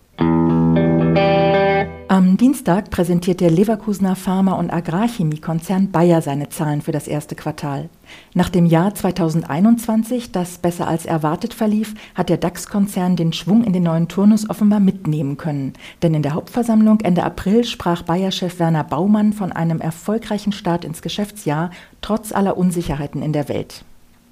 Am 2.10 2.36
Dienstag 2.36 2.90
präsentiert 2.90 3.38
der 3.38 3.52
Leverkusener 3.52 4.16
Pharma- 4.16 4.54
und 4.54 4.72
Agrarchemiekonzern 4.72 5.92
Bayer 5.92 6.22
seine 6.22 6.48
Zahlen 6.48 6.82
für 6.82 6.90
das 6.90 7.06
erste 7.06 7.36
Quartal. 7.36 7.88
Nach 8.34 8.48
dem 8.48 8.66
Jahr 8.66 8.92
2021, 8.92 10.32
das 10.32 10.58
besser 10.58 10.88
als 10.88 11.06
erwartet 11.06 11.54
verlief, 11.54 11.94
hat 12.16 12.28
der 12.28 12.38
DAX-Konzern 12.38 13.14
den 13.14 13.32
Schwung 13.32 13.62
in 13.62 13.72
den 13.72 13.84
neuen 13.84 14.08
Turnus 14.08 14.50
offenbar 14.50 14.80
mitnehmen 14.80 15.36
können. 15.36 15.74
Denn 16.02 16.12
in 16.12 16.22
der 16.22 16.34
Hauptversammlung 16.34 16.98
Ende 16.98 17.22
April 17.22 17.62
sprach 17.62 18.02
Bayer-Chef 18.02 18.58
Werner 18.58 18.82
Baumann 18.82 19.32
von 19.32 19.52
einem 19.52 19.80
erfolgreichen 19.80 20.50
Start 20.50 20.84
ins 20.84 21.02
Geschäftsjahr, 21.02 21.70
trotz 22.00 22.32
aller 22.32 22.58
Unsicherheiten 22.58 23.22
in 23.22 23.32
der 23.32 23.48
Welt. 23.48 23.84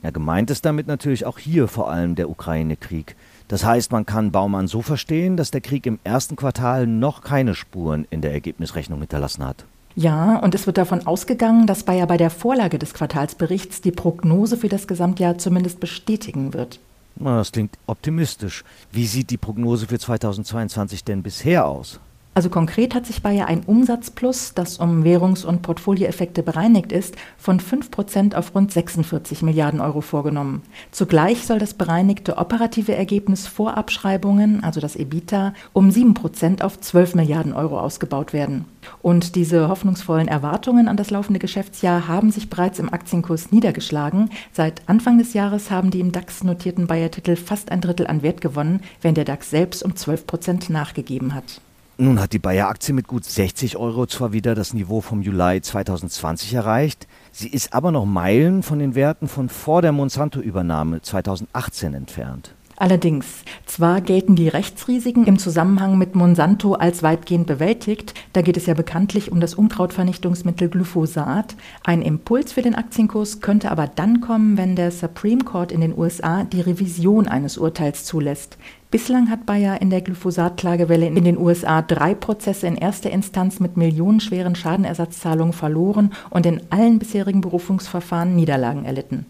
Ja, 0.03 0.11
gemeint 0.11 0.51
ist 0.51 0.65
damit 0.65 0.89
natürlich 0.89 1.27
auch 1.27 1.39
hier 1.39 1.69
vor 1.69 1.89
allem 1.89 2.17
der 2.17 2.29
Ukraine-Krieg. 2.29 3.15
Das 3.49 3.65
heißt, 3.65 3.93
man 3.93 4.05
kann 4.05 4.31
Baumann 4.31 4.69
so 4.69 4.83
verstehen, 4.83 5.37
dass 5.37 5.51
der 5.51 5.63
Krieg 5.63 5.87
im 5.87 5.99
ersten 6.05 6.37
Quartal 6.37 6.87
noch 6.87 7.23
keine 7.23 7.55
Spuren 7.55 8.07
in 8.11 8.21
der 8.21 8.33
Ergebnisrechnung 8.33 9.01
hinterlassen 9.01 9.45
hat. 9.45 9.65
Ja, 9.97 10.37
und 10.37 10.55
es 10.55 10.67
wird 10.67 10.79
davon 10.79 11.07
ausgegangen, 11.07 11.67
dass 11.67 11.83
Bayer 11.83 12.07
bei 12.07 12.19
der 12.19 12.31
Vorlage 12.31 12.79
des 12.79 12.95
Quartalsberichts 12.95 13.81
die 13.81 13.91
Prognose 13.91 14.57
für 14.57 14.69
das 14.69 14.87
Gesamtjahr 14.87 15.39
zumindest 15.39 15.81
bestätigen 15.81 16.53
wird. 16.53 16.79
Das 17.17 17.51
klingt 17.51 17.77
optimistisch. 17.87 18.63
Wie 18.93 19.07
sieht 19.07 19.31
die 19.31 19.39
Prognose 19.39 19.89
für 19.89 19.99
2022 19.99 21.03
denn 21.03 21.23
bisher 21.23 21.67
aus? 21.67 21.99
Also 22.39 22.51
konkret 22.51 22.95
hat 22.95 23.05
sich 23.05 23.21
Bayer 23.21 23.49
ein 23.49 23.65
Umsatzplus, 23.65 24.55
das 24.55 24.79
um 24.79 25.03
Währungs- 25.03 25.45
und 25.45 25.61
Portfolioeffekte 25.63 26.45
bereinigt 26.45 26.93
ist, 26.93 27.17
von 27.37 27.59
5 27.59 27.91
Prozent 27.91 28.37
auf 28.37 28.55
rund 28.55 28.71
46 28.71 29.43
Milliarden 29.43 29.81
Euro 29.81 30.03
vorgenommen. 30.03 30.63
Zugleich 30.93 31.45
soll 31.45 31.59
das 31.59 31.75
bereinigte 31.75 32.37
operative 32.37 32.95
Ergebnis 32.95 33.49
vor 33.49 33.77
Abschreibungen, 33.77 34.63
also 34.63 34.79
das 34.79 34.95
EBITDA, 34.95 35.53
um 35.73 35.91
7 35.91 36.15
Prozent 36.15 36.63
auf 36.63 36.79
12 36.79 37.17
Milliarden 37.17 37.55
Euro 37.55 37.81
ausgebaut 37.81 38.33
werden. 38.33 38.67
Und 39.03 39.35
diese 39.35 39.69
hoffnungsvollen 39.69 40.29
Erwartungen 40.29 40.87
an 40.87 40.97
das 40.97 41.11
laufende 41.11 41.41
Geschäftsjahr 41.41 42.07
haben 42.07 42.31
sich 42.31 42.49
bereits 42.49 42.79
im 42.79 42.93
Aktienkurs 42.93 43.51
niedergeschlagen. 43.51 44.31
Seit 44.53 44.89
Anfang 44.89 45.19
des 45.19 45.33
Jahres 45.33 45.73
haben 45.73 45.91
die 45.91 45.99
im 45.99 46.13
DAX 46.13 46.45
notierten 46.45 46.87
Bayer-Titel 46.87 47.35
fast 47.35 47.73
ein 47.73 47.81
Drittel 47.81 48.07
an 48.07 48.23
Wert 48.23 48.41
gewonnen, 48.41 48.83
während 49.03 49.17
der 49.17 49.25
DAX 49.25 49.51
selbst 49.51 49.83
um 49.83 49.97
12 49.97 50.25
Prozent 50.25 50.71
nachgegeben 50.71 51.35
hat. 51.35 51.61
Nun 52.01 52.21
hat 52.21 52.33
die 52.33 52.39
Bayer-Aktie 52.39 52.95
mit 52.95 53.09
gut 53.09 53.25
60 53.25 53.77
Euro 53.77 54.07
zwar 54.07 54.33
wieder 54.33 54.55
das 54.55 54.73
Niveau 54.73 55.01
vom 55.01 55.21
Juli 55.21 55.61
2020 55.61 56.55
erreicht, 56.55 57.09
sie 57.33 57.49
ist 57.49 57.73
aber 57.73 57.91
noch 57.91 58.07
Meilen 58.07 58.63
von 58.63 58.79
den 58.79 58.95
Werten 58.95 59.27
von 59.27 59.49
vor 59.49 59.83
der 59.83 59.91
Monsanto-Übernahme 59.91 61.03
2018 61.03 61.95
entfernt. 61.95 62.55
Allerdings, 62.81 63.43
zwar 63.67 64.01
gelten 64.01 64.37
die 64.37 64.47
Rechtsrisiken 64.47 65.27
im 65.27 65.37
Zusammenhang 65.37 65.99
mit 65.99 66.15
Monsanto 66.15 66.75
als 66.75 67.03
weitgehend 67.03 67.49
bewältigt, 67.49 68.15
da 68.35 68.41
geht 68.41 68.57
es 68.57 68.67
ja 68.67 68.75
bekanntlich 68.75 69.33
um 69.33 69.41
das 69.41 69.55
Unkrautvernichtungsmittel 69.55 70.69
Glyphosat. 70.69 71.57
Ein 71.83 72.03
Impuls 72.03 72.53
für 72.53 72.63
den 72.63 72.77
Aktienkurs 72.77 73.41
könnte 73.41 73.73
aber 73.73 73.89
dann 73.89 74.21
kommen, 74.21 74.57
wenn 74.57 74.77
der 74.77 74.93
Supreme 74.93 75.43
Court 75.43 75.73
in 75.73 75.81
den 75.81 75.99
USA 75.99 76.45
die 76.45 76.61
Revision 76.61 77.27
eines 77.27 77.59
Urteils 77.59 78.05
zulässt. 78.05 78.59
Bislang 78.93 79.29
hat 79.29 79.45
Bayer 79.45 79.83
in 79.83 79.91
der 79.91 80.01
Glyphosat-Klagewelle 80.01 81.09
in 81.09 81.25
den 81.25 81.37
USA 81.37 81.83
drei 81.83 82.15
Prozesse 82.15 82.69
in 82.69 82.77
erster 82.77 83.11
Instanz 83.11 83.59
mit 83.59 83.77
millionenschweren 83.77 84.55
Schadenersatzzahlungen 84.55 85.53
verloren 85.53 86.13
und 86.31 86.47
in 86.47 86.61
allen 86.71 87.01
bisherigen 87.01 87.41
Berufungsverfahren 87.41 88.37
Niederlagen 88.37 88.85
erlitten. 88.85 89.27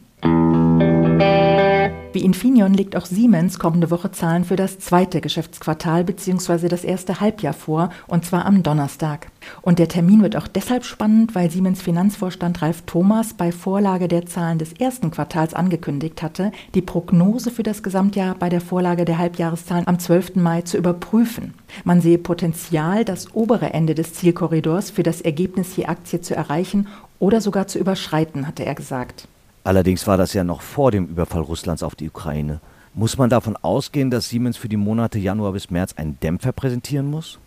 Wie 2.11 2.25
Infineon 2.25 2.73
legt 2.73 2.97
auch 2.97 3.05
Siemens 3.05 3.59
kommende 3.59 3.91
Woche 3.91 4.11
Zahlen 4.11 4.45
für 4.45 4.57
das 4.57 4.79
zweite 4.79 5.21
Geschäftsquartal 5.21 6.05
bzw. 6.05 6.69
das 6.69 6.83
erste 6.83 7.21
Halbjahr 7.21 7.53
vor, 7.53 7.91
und 8.07 8.25
zwar 8.25 8.47
am 8.47 8.63
Donnerstag. 8.63 9.31
Und 9.61 9.79
der 9.79 9.89
Termin 9.89 10.23
wird 10.23 10.35
auch 10.35 10.49
deshalb 10.49 10.87
spannend, 10.87 11.35
weil 11.35 11.51
Siemens 11.51 11.83
Finanzvorstand 11.83 12.63
Ralf 12.63 12.83
Thomas 12.87 13.35
bei 13.35 13.53
Vorlage 13.53 14.09
der 14.09 14.25
Zahlen 14.25 14.59
des 14.59 14.73
ersten 14.73 15.11
Quartals 15.11 15.53
angekündigt 15.53 16.23
hatte, 16.23 16.51
die 16.75 16.81
Prognose 16.81 17.51
für 17.51 17.63
das 17.63 17.83
Gesamtjahr 17.83 18.35
bei 18.37 18.49
der 18.49 18.63
Vorlage 18.63 19.05
der 19.05 19.19
Halbjahreszahlen 19.19 19.87
am 19.87 19.99
12. 19.99 20.37
Mai 20.37 20.63
zu 20.63 20.79
überprüfen. 20.79 21.53
Man 21.85 22.01
sehe 22.01 22.19
Potenzial, 22.19 23.05
das 23.05 23.35
obere 23.35 23.75
Ende 23.75 23.95
des 23.95 24.15
Zielkorridors 24.15 24.91
für 24.91 25.03
das 25.03 25.21
Ergebnis 25.21 25.77
je 25.77 25.85
Aktie 25.85 26.23
zu 26.23 26.35
erreichen 26.35 26.89
oder 27.19 27.43
sogar 27.43 27.67
zu 27.67 27.79
überschreiten, 27.79 28.47
hatte 28.47 28.65
er 28.65 28.75
gesagt. 28.75 29.29
Allerdings 29.69 30.07
war 30.07 30.17
das 30.17 30.33
ja 30.33 30.45
noch 30.45 30.63
vor 30.63 30.93
dem 30.93 31.09
Überfall 31.09 31.43
Russlands 31.43 31.83
auf 31.83 31.95
die 31.95 32.09
Ukraine. 32.09 32.63
Muss 32.95 33.19
man 33.19 33.29
davon 33.29 33.55
ausgehen, 33.55 34.11
dass 34.11 34.31
Siemens 34.31 34.57
für 34.57 34.71
die 34.71 34.79
Monate 34.79 35.19
Januar 35.19 35.53
bis 35.53 35.69
März 35.69 35.93
einen 35.99 36.19
Dämpfer 36.21 36.53
präsentieren 36.53 37.11
muss? 37.11 37.39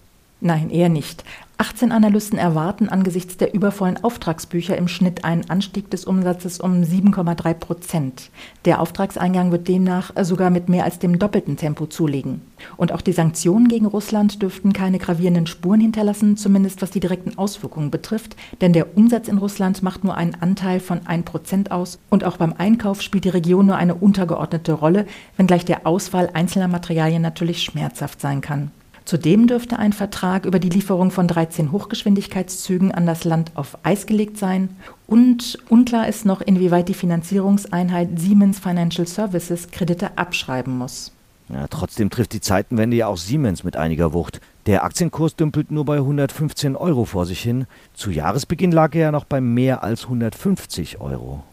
Nein, 0.43 0.71
eher 0.71 0.89
nicht. 0.89 1.24
18 1.60 1.91
Analysten 1.91 2.39
erwarten 2.39 2.89
angesichts 2.89 3.38
der 3.38 3.53
übervollen 3.53 4.03
Auftragsbücher 4.03 4.75
im 4.75 4.88
Schnitt 4.88 5.24
einen 5.24 5.48
Anstieg 5.51 5.91
des 5.91 6.05
Umsatzes 6.05 6.60
um 6.60 6.81
7,3 6.81 7.53
Prozent. 7.53 8.31
Der 8.65 8.81
Auftragseingang 8.81 9.51
wird 9.51 9.67
demnach 9.67 10.12
sogar 10.24 10.50
mit 10.50 10.69
mehr 10.69 10.83
als 10.83 10.98
dem 10.98 11.19
doppelten 11.19 11.57
Tempo 11.57 11.86
zulegen. 11.86 12.41
Und 12.77 12.91
auch 12.91 13.01
die 13.01 13.12
Sanktionen 13.12 13.67
gegen 13.67 13.86
Russland 13.86 14.41
dürften 14.41 14.74
keine 14.74 14.98
gravierenden 14.98 15.45
Spuren 15.45 15.81
hinterlassen, 15.81 16.36
zumindest 16.36 16.81
was 16.81 16.89
die 16.89 17.00
direkten 17.00 17.38
Auswirkungen 17.38 17.91
betrifft, 17.91 18.36
denn 18.62 18.74
der 18.74 18.98
Umsatz 18.98 19.27
in 19.27 19.38
Russland 19.38 19.83
macht 19.83 20.03
nur 20.03 20.17
einen 20.17 20.33
Anteil 20.41 20.79
von 20.79 21.05
1 21.05 21.25
Prozent 21.25 21.69
aus 21.69 22.00
und 22.10 22.24
auch 22.24 22.38
beim 22.38 22.55
Einkauf 22.57 23.03
spielt 23.03 23.25
die 23.25 23.29
Region 23.29 23.67
nur 23.67 23.75
eine 23.75 23.93
untergeordnete 23.93 24.74
Rolle, 24.74 25.05
wenngleich 25.38 25.65
der 25.65 25.86
Ausfall 25.86 26.31
einzelner 26.33 26.67
Materialien 26.67 27.21
natürlich 27.21 27.62
schmerzhaft 27.62 28.19
sein 28.19 28.41
kann. 28.41 28.71
Zudem 29.05 29.48
dürfte 29.48 29.79
ein 29.79 29.93
Vertrag 29.93 30.46
über 30.46 30.60
die 30.60 30.70
Lieferung 30.70 31.12
von 31.12 31.27
13 31.27 31.72
Hochgeschwindigkeitszügen 31.72 32.91
an 32.91 33.05
das 33.05 33.24
Land 33.24 33.51
auf 33.55 33.77
Eis 33.84 34.05
gelegt 34.05 34.38
sein. 34.38 34.70
Und 35.08 35.58
unklar 35.70 36.08
ist 36.08 36.25
noch, 36.25 36.41
inwieweit 36.41 36.88
die 36.88 36.93
Finanzierungseinheit 36.93 38.20
Siemens 38.20 38.60
Financial 38.60 39.08
Services 39.08 39.72
Kredite 39.72 40.17
abschreiben 40.17 40.77
muss. 40.77 41.12
Ja, 41.50 41.67
trotzdem 41.67 42.10
trifft 42.10 42.31
die 42.34 42.39
Zeitenwende 42.39 42.96
ja 42.96 43.08
auch 43.08 43.17
Siemens 43.17 43.63
mit 43.63 43.75
einiger 43.75 44.13
Wucht. 44.13 44.39
Der 44.67 44.84
Aktienkurs 44.86 45.36
dümpelt 45.36 45.72
nur 45.72 45.84
bei 45.84 45.98
115 45.98 46.75
Euro 46.75 47.03
vor 47.03 47.25
sich 47.25 47.41
hin. 47.41 47.65
Zu 47.93 48.12
Jahresbeginn 48.12 48.72
lag 48.72 48.93
er 48.93 49.01
ja 49.01 49.12
noch 49.12 49.25
bei 49.25 49.41
mehr 49.41 49.84
als 49.84 50.05
150 50.05 51.01
Euro. 51.01 51.43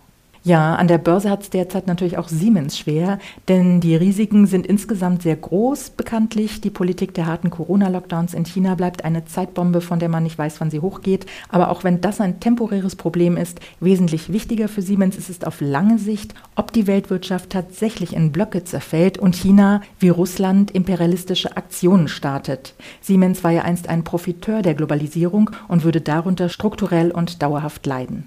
Ja, 0.44 0.76
an 0.76 0.88
der 0.88 0.98
Börse 0.98 1.30
hat 1.30 1.42
es 1.42 1.50
derzeit 1.50 1.86
natürlich 1.86 2.16
auch 2.16 2.28
Siemens 2.28 2.78
schwer, 2.78 3.18
denn 3.48 3.80
die 3.80 3.96
Risiken 3.96 4.46
sind 4.46 4.66
insgesamt 4.66 5.22
sehr 5.22 5.36
groß, 5.36 5.90
bekanntlich. 5.90 6.60
Die 6.60 6.70
Politik 6.70 7.12
der 7.14 7.26
harten 7.26 7.50
Corona-Lockdowns 7.50 8.34
in 8.34 8.46
China 8.46 8.74
bleibt 8.74 9.04
eine 9.04 9.24
Zeitbombe, 9.24 9.80
von 9.80 9.98
der 9.98 10.08
man 10.08 10.22
nicht 10.22 10.38
weiß, 10.38 10.60
wann 10.60 10.70
sie 10.70 10.80
hochgeht. 10.80 11.26
Aber 11.48 11.70
auch 11.70 11.84
wenn 11.84 12.00
das 12.00 12.20
ein 12.20 12.40
temporäres 12.40 12.96
Problem 12.96 13.36
ist, 13.36 13.60
wesentlich 13.80 14.32
wichtiger 14.32 14.68
für 14.68 14.82
Siemens 14.82 15.16
ist 15.16 15.28
es 15.28 15.44
auf 15.44 15.60
lange 15.60 15.98
Sicht, 15.98 16.34
ob 16.54 16.72
die 16.72 16.86
Weltwirtschaft 16.86 17.50
tatsächlich 17.50 18.14
in 18.14 18.32
Blöcke 18.32 18.64
zerfällt 18.64 19.18
und 19.18 19.34
China 19.34 19.82
wie 19.98 20.08
Russland 20.08 20.70
imperialistische 20.70 21.56
Aktionen 21.56 22.08
startet. 22.08 22.74
Siemens 23.00 23.42
war 23.42 23.50
ja 23.50 23.62
einst 23.62 23.88
ein 23.88 24.04
Profiteur 24.04 24.62
der 24.62 24.74
Globalisierung 24.74 25.50
und 25.66 25.84
würde 25.84 26.00
darunter 26.00 26.48
strukturell 26.48 27.10
und 27.10 27.42
dauerhaft 27.42 27.84
leiden. 27.86 28.26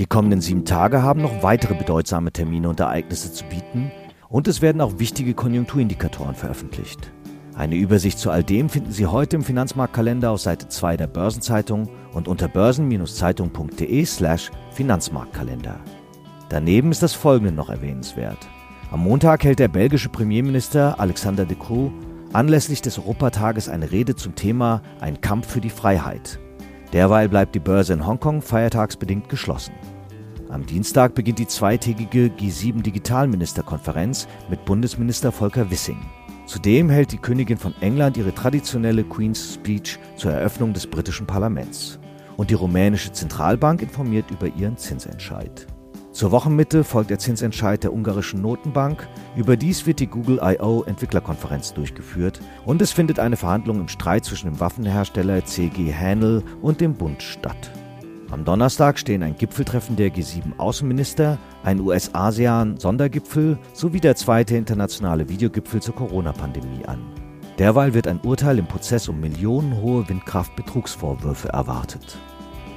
Die 0.00 0.06
kommenden 0.06 0.40
sieben 0.40 0.64
Tage 0.64 1.02
haben 1.02 1.20
noch 1.20 1.42
weitere 1.42 1.74
bedeutsame 1.74 2.32
Termine 2.32 2.70
und 2.70 2.80
Ereignisse 2.80 3.34
zu 3.34 3.44
bieten 3.44 3.92
und 4.30 4.48
es 4.48 4.62
werden 4.62 4.80
auch 4.80 4.98
wichtige 4.98 5.34
Konjunkturindikatoren 5.34 6.34
veröffentlicht. 6.34 7.12
Eine 7.54 7.76
Übersicht 7.76 8.18
zu 8.18 8.30
all 8.30 8.42
dem 8.42 8.70
finden 8.70 8.92
Sie 8.92 9.06
heute 9.06 9.36
im 9.36 9.42
Finanzmarktkalender 9.42 10.30
auf 10.30 10.40
Seite 10.40 10.68
2 10.68 10.96
der 10.96 11.06
Börsenzeitung 11.06 11.90
und 12.14 12.28
unter 12.28 12.48
börsen-zeitung.de/slash 12.48 14.50
Finanzmarktkalender. 14.72 15.78
Daneben 16.48 16.92
ist 16.92 17.02
das 17.02 17.12
folgende 17.12 17.52
noch 17.52 17.68
erwähnenswert. 17.68 18.48
Am 18.90 19.00
Montag 19.00 19.44
hält 19.44 19.58
der 19.58 19.68
belgische 19.68 20.08
Premierminister 20.08 20.98
Alexander 20.98 21.44
De 21.44 21.58
Croo 21.58 21.92
anlässlich 22.32 22.80
des 22.80 22.98
Europatages 22.98 23.68
eine 23.68 23.92
Rede 23.92 24.16
zum 24.16 24.34
Thema 24.34 24.80
Ein 25.00 25.20
Kampf 25.20 25.48
für 25.48 25.60
die 25.60 25.68
Freiheit. 25.68 26.40
Derweil 26.92 27.28
bleibt 27.28 27.54
die 27.54 27.60
Börse 27.60 27.92
in 27.92 28.06
Hongkong 28.06 28.42
feiertagsbedingt 28.42 29.28
geschlossen. 29.28 29.74
Am 30.48 30.66
Dienstag 30.66 31.14
beginnt 31.14 31.38
die 31.38 31.46
zweitägige 31.46 32.26
G7 32.26 32.82
Digitalministerkonferenz 32.82 34.26
mit 34.48 34.64
Bundesminister 34.64 35.30
Volker 35.30 35.70
Wissing. 35.70 35.98
Zudem 36.46 36.90
hält 36.90 37.12
die 37.12 37.18
Königin 37.18 37.58
von 37.58 37.74
England 37.80 38.16
ihre 38.16 38.34
traditionelle 38.34 39.04
Queen's 39.04 39.54
Speech 39.54 40.00
zur 40.16 40.32
Eröffnung 40.32 40.72
des 40.72 40.88
britischen 40.88 41.26
Parlaments. 41.26 42.00
Und 42.36 42.50
die 42.50 42.54
rumänische 42.54 43.12
Zentralbank 43.12 43.82
informiert 43.82 44.28
über 44.32 44.48
ihren 44.48 44.76
Zinsentscheid. 44.76 45.68
Zur 46.12 46.32
Wochenmitte 46.32 46.82
folgt 46.82 47.10
der 47.10 47.20
Zinsentscheid 47.20 47.84
der 47.84 47.92
ungarischen 47.92 48.42
Notenbank. 48.42 49.06
Überdies 49.36 49.86
wird 49.86 50.00
die 50.00 50.08
Google 50.08 50.40
I.O. 50.42 50.82
Entwicklerkonferenz 50.82 51.72
durchgeführt 51.72 52.40
und 52.66 52.82
es 52.82 52.90
findet 52.90 53.20
eine 53.20 53.36
Verhandlung 53.36 53.80
im 53.80 53.88
Streit 53.88 54.24
zwischen 54.24 54.50
dem 54.50 54.58
Waffenhersteller 54.58 55.44
CG 55.44 55.94
Hanel 55.94 56.42
und 56.62 56.80
dem 56.80 56.94
Bund 56.94 57.22
statt. 57.22 57.70
Am 58.30 58.44
Donnerstag 58.44 58.98
stehen 58.98 59.22
ein 59.22 59.36
Gipfeltreffen 59.36 59.96
der 59.96 60.10
G7-Außenminister, 60.10 61.38
ein 61.62 61.80
US-ASEAN-Sondergipfel 61.80 63.58
sowie 63.72 64.00
der 64.00 64.16
zweite 64.16 64.56
internationale 64.56 65.28
Videogipfel 65.28 65.80
zur 65.80 65.94
Corona-Pandemie 65.94 66.84
an. 66.86 67.00
Derweil 67.58 67.94
wird 67.94 68.08
ein 68.08 68.20
Urteil 68.20 68.58
im 68.58 68.66
Prozess 68.66 69.08
um 69.08 69.20
millionenhohe 69.20 70.08
Windkraftbetrugsvorwürfe 70.08 71.48
erwartet. 71.48 72.18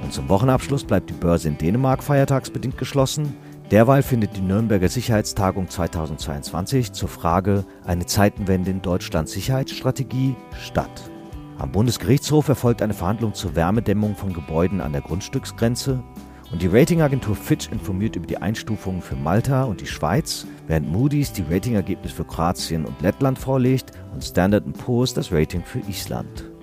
Und 0.04 0.12
zum 0.12 0.28
Wochenabschluss 0.28 0.84
bleibt 0.84 1.08
die 1.08 1.14
Börse 1.14 1.48
in 1.48 1.56
Dänemark 1.56 2.02
feiertagsbedingt 2.02 2.76
geschlossen. 2.76 3.34
Derweil 3.70 4.02
findet 4.02 4.36
die 4.36 4.42
Nürnberger 4.42 4.90
Sicherheitstagung 4.90 5.70
2022 5.70 6.92
zur 6.92 7.08
Frage 7.08 7.64
eine 7.86 8.04
Zeitenwende 8.04 8.70
in 8.70 8.82
Deutschlands 8.82 9.32
Sicherheitsstrategie 9.32 10.36
statt. 10.60 11.10
Am 11.56 11.72
Bundesgerichtshof 11.72 12.48
erfolgt 12.48 12.82
eine 12.82 12.92
Verhandlung 12.92 13.32
zur 13.32 13.56
Wärmedämmung 13.56 14.14
von 14.14 14.34
Gebäuden 14.34 14.82
an 14.82 14.92
der 14.92 15.00
Grundstücksgrenze 15.00 16.02
und 16.52 16.60
die 16.60 16.66
Ratingagentur 16.66 17.34
Fitch 17.34 17.72
informiert 17.72 18.16
über 18.16 18.26
die 18.26 18.36
Einstufungen 18.36 19.00
für 19.00 19.16
Malta 19.16 19.64
und 19.64 19.80
die 19.80 19.86
Schweiz, 19.86 20.46
während 20.66 20.92
Moody's 20.92 21.32
die 21.32 21.44
Ratingergebnisse 21.48 22.14
für 22.14 22.24
Kroatien 22.24 22.84
und 22.84 23.00
Lettland 23.00 23.38
vorlegt 23.38 23.92
und 24.12 24.22
Standard 24.22 24.70
Poor's 24.74 25.14
das 25.14 25.32
Rating 25.32 25.64
für 25.64 25.80
Island. 25.88 26.53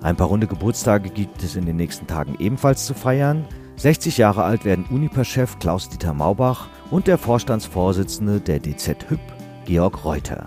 Ein 0.00 0.16
paar 0.16 0.28
runde 0.28 0.46
Geburtstage 0.46 1.10
gibt 1.10 1.42
es 1.42 1.56
in 1.56 1.66
den 1.66 1.76
nächsten 1.76 2.06
Tagen 2.06 2.36
ebenfalls 2.38 2.86
zu 2.86 2.94
feiern. 2.94 3.44
60 3.76 4.18
Jahre 4.18 4.44
alt 4.44 4.64
werden 4.64 4.84
Uniper-Chef 4.90 5.58
Klaus-Dieter 5.58 6.14
Maubach 6.14 6.68
und 6.90 7.06
der 7.06 7.18
Vorstandsvorsitzende 7.18 8.40
der 8.40 8.60
DZ 8.60 9.10
Hüb, 9.10 9.20
Georg 9.64 10.04
Reuter. 10.04 10.44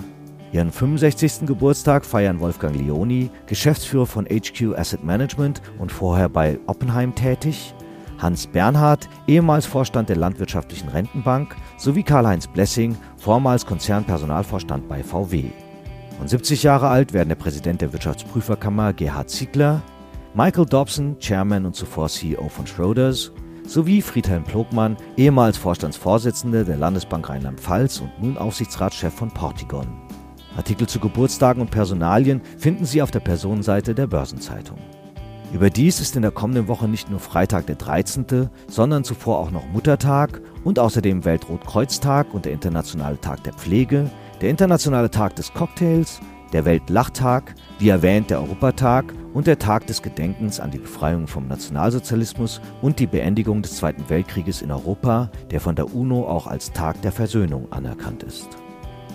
Ihren 0.53 0.71
65. 0.71 1.45
Geburtstag 1.47 2.05
feiern 2.05 2.39
Wolfgang 2.39 2.75
Leoni, 2.75 3.29
Geschäftsführer 3.45 4.05
von 4.05 4.25
HQ 4.25 4.77
Asset 4.77 5.03
Management 5.03 5.61
und 5.79 5.91
vorher 5.91 6.27
bei 6.27 6.59
Oppenheim 6.67 7.15
tätig, 7.15 7.73
Hans 8.19 8.47
Bernhard, 8.47 9.09
ehemals 9.27 9.65
Vorstand 9.65 10.09
der 10.09 10.17
Landwirtschaftlichen 10.17 10.89
Rentenbank, 10.89 11.55
sowie 11.77 12.03
Karl-Heinz 12.03 12.47
Blessing, 12.47 12.95
vormals 13.17 13.65
Konzernpersonalvorstand 13.65 14.87
bei 14.87 15.03
VW. 15.03 15.45
Und 16.21 16.29
70 16.29 16.61
Jahre 16.61 16.87
alt 16.87 17.13
werden 17.13 17.29
der 17.29 17.35
Präsident 17.35 17.81
der 17.81 17.93
Wirtschaftsprüferkammer 17.93 18.93
Gerhard 18.93 19.31
Ziegler, 19.31 19.81
Michael 20.35 20.67
Dobson, 20.67 21.17
Chairman 21.19 21.65
und 21.65 21.75
zuvor 21.75 22.09
CEO 22.09 22.47
von 22.47 22.67
Schroders, 22.67 23.31
sowie 23.65 24.03
Friedhelm 24.03 24.43
Plogmann, 24.43 24.97
ehemals 25.17 25.57
Vorstandsvorsitzender 25.57 26.63
der 26.63 26.77
Landesbank 26.77 27.27
Rheinland-Pfalz 27.27 28.01
und 28.01 28.11
nun 28.21 28.37
Aufsichtsratschef 28.37 29.11
von 29.11 29.31
Portigon. 29.31 29.87
Artikel 30.55 30.85
zu 30.85 30.99
Geburtstagen 30.99 31.59
und 31.59 31.71
Personalien 31.71 32.41
finden 32.55 32.85
Sie 32.85 33.01
auf 33.01 33.09
der 33.09 33.21
Personenseite 33.21 33.95
der 33.95 34.05
Börsenzeitung. 34.05 34.77
Überdies 35.53 35.99
ist 35.99 36.15
in 36.15 36.21
der 36.21 36.31
kommenden 36.31 36.67
Woche 36.67 36.87
nicht 36.87 37.09
nur 37.09 37.19
Freitag 37.19 37.65
der 37.65 37.75
13., 37.75 38.47
sondern 38.67 39.03
zuvor 39.03 39.39
auch 39.39 39.49
noch 39.49 39.65
Muttertag 39.73 40.39
und 40.63 40.77
außerdem 40.77 41.25
Weltrotkreuztag 41.25 42.31
und 42.33 42.45
der 42.45 42.53
Internationale 42.53 43.19
Tag 43.19 43.43
der 43.43 43.53
Pflege, 43.53 44.09
der 44.41 44.49
Internationale 44.49 45.11
Tag 45.11 45.35
des 45.35 45.53
Cocktails, 45.53 46.19
der 46.51 46.65
Weltlachtag, 46.65 47.55
wie 47.79 47.89
erwähnt 47.89 48.29
der 48.29 48.41
Europatag 48.41 49.13
und 49.33 49.47
der 49.47 49.59
Tag 49.59 49.87
des 49.87 50.01
Gedenkens 50.01 50.59
an 50.59 50.71
die 50.71 50.79
Befreiung 50.79 51.27
vom 51.27 51.47
Nationalsozialismus 51.47 52.59
und 52.81 52.99
die 52.99 53.07
Beendigung 53.07 53.61
des 53.61 53.77
Zweiten 53.77 54.09
Weltkrieges 54.09 54.61
in 54.61 54.71
Europa, 54.71 55.29
der 55.51 55.61
von 55.61 55.75
der 55.75 55.93
UNO 55.93 56.27
auch 56.27 56.47
als 56.47 56.73
Tag 56.73 57.01
der 57.03 57.11
Versöhnung 57.11 57.71
anerkannt 57.71 58.23
ist. 58.23 58.49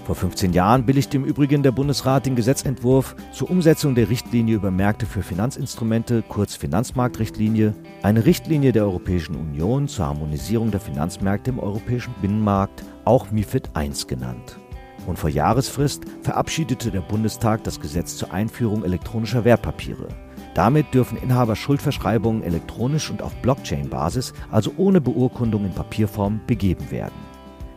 Vor 0.07 0.15
15 0.15 0.53
Jahren 0.53 0.87
billigte 0.87 1.17
im 1.17 1.25
Übrigen 1.25 1.65
der 1.65 1.73
Bundesrat 1.73 2.27
den 2.27 2.37
Gesetzentwurf 2.37 3.17
zur 3.33 3.51
Umsetzung 3.51 3.97
der 3.97 4.09
Richtlinie 4.09 4.55
über 4.55 4.71
Märkte 4.71 5.05
für 5.05 5.23
Finanzinstrumente, 5.23 6.23
kurz 6.29 6.55
Finanzmarktrichtlinie, 6.55 7.75
eine 8.03 8.25
Richtlinie 8.25 8.71
der 8.71 8.85
Europäischen 8.85 9.35
Union 9.35 9.89
zur 9.89 10.07
Harmonisierung 10.07 10.71
der 10.71 10.79
Finanzmärkte 10.79 11.51
im 11.51 11.59
europäischen 11.59 12.15
Binnenmarkt, 12.23 12.85
auch 13.05 13.33
MIFID 13.33 13.71
I 13.77 13.91
genannt. 14.07 14.61
Und 15.07 15.19
vor 15.19 15.31
Jahresfrist 15.31 16.05
verabschiedete 16.23 16.91
der 16.91 17.01
Bundestag 17.01 17.65
das 17.65 17.81
Gesetz 17.81 18.17
zur 18.17 18.33
Einführung 18.33 18.85
elektronischer 18.85 19.45
Wertpapiere. 19.45 20.09
Damit 20.55 20.95
dürfen 20.95 21.19
Inhaber 21.19 21.55
Schuldverschreibungen 21.55 22.43
elektronisch 22.43 23.11
und 23.11 23.23
auf 23.23 23.35
Blockchain-Basis, 23.43 24.33
also 24.51 24.73
ohne 24.79 25.01
Beurkundung 25.01 25.65
in 25.67 25.73
Papierform, 25.73 26.41
begeben 26.47 26.91
werden. 26.91 27.15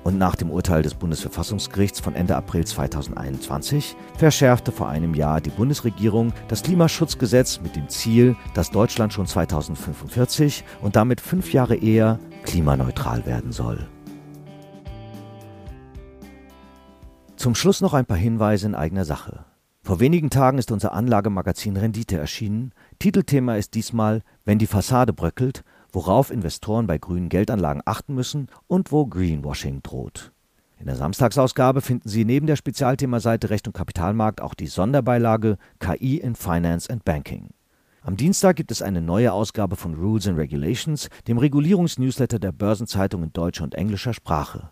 Und 0.04 0.18
nach 0.18 0.36
dem 0.36 0.50
Urteil 0.50 0.82
des 0.82 0.96
Bundesverfassungsgerichts 0.96 2.00
von 2.00 2.16
Ende 2.16 2.36
April 2.36 2.66
2021 2.66 3.96
verschärfte 4.18 4.72
vor 4.72 4.88
einem 4.88 5.14
Jahr 5.14 5.42
die 5.42 5.50
Bundesregierung 5.50 6.32
das 6.48 6.64
Klimaschutzgesetz 6.64 7.60
mit 7.62 7.76
dem 7.76 7.90
Ziel, 7.90 8.36
dass 8.54 8.72
Deutschland 8.72 9.14
schon 9.14 9.28
2045 9.28 10.64
und 10.82 10.96
damit 10.96 11.20
fünf 11.20 11.52
Jahre 11.52 11.76
eher 11.76 12.18
klimaneutral 12.44 13.26
werden 13.26 13.52
soll. 13.52 13.88
Zum 17.40 17.56
Schluss 17.56 17.80
noch 17.80 17.94
ein 17.94 18.06
paar 18.06 18.18
Hinweise 18.18 18.68
in 18.68 18.76
eigener 18.76 19.06
Sache. 19.06 19.46
Vor 19.82 20.02
wenigen 20.02 20.30
Tagen 20.30 20.58
ist 20.58 20.72
unser 20.72 20.92
Anlagemagazin 20.92 21.78
Rendite 21.78 22.18
erschienen. 22.18 22.74
Titelthema 23.00 23.56
ist 23.56 23.76
diesmal 23.76 24.24
Wenn 24.44 24.60
die 24.60 24.68
Fassade 24.68 25.14
bröckelt 25.14 25.64
worauf 25.92 26.32
Investoren 26.32 26.88
bei 26.88 26.98
grünen 26.98 27.30
Geldanlagen 27.30 27.82
achten 27.86 28.14
müssen 28.14 28.48
und 28.68 28.92
wo 28.92 29.06
Greenwashing 29.06 29.82
droht. 29.82 30.32
In 30.78 30.86
der 30.86 30.96
Samstagsausgabe 30.96 31.82
finden 31.82 32.08
Sie 32.08 32.26
neben 32.26 32.48
der 32.48 32.56
Spezialthemaseite 32.56 33.50
Recht 33.50 33.68
und 33.68 33.74
Kapitalmarkt 33.74 34.42
auch 34.42 34.54
die 34.54 34.68
Sonderbeilage 34.68 35.58
KI 35.80 36.18
in 36.18 36.36
Finance 36.36 36.90
and 36.90 37.04
Banking. 37.04 37.50
Am 38.02 38.16
Dienstag 38.16 38.56
gibt 38.56 38.72
es 38.72 38.82
eine 38.82 39.02
neue 39.02 39.34
Ausgabe 39.34 39.76
von 39.76 39.94
Rules 39.94 40.28
and 40.28 40.38
Regulations, 40.38 41.10
dem 41.28 41.38
Regulierungsnewsletter 41.38 42.40
der 42.40 42.54
Börsenzeitung 42.54 43.24
in 43.24 43.34
deutscher 43.34 43.66
und 43.66 43.76
englischer 43.76 44.14
Sprache. 44.14 44.72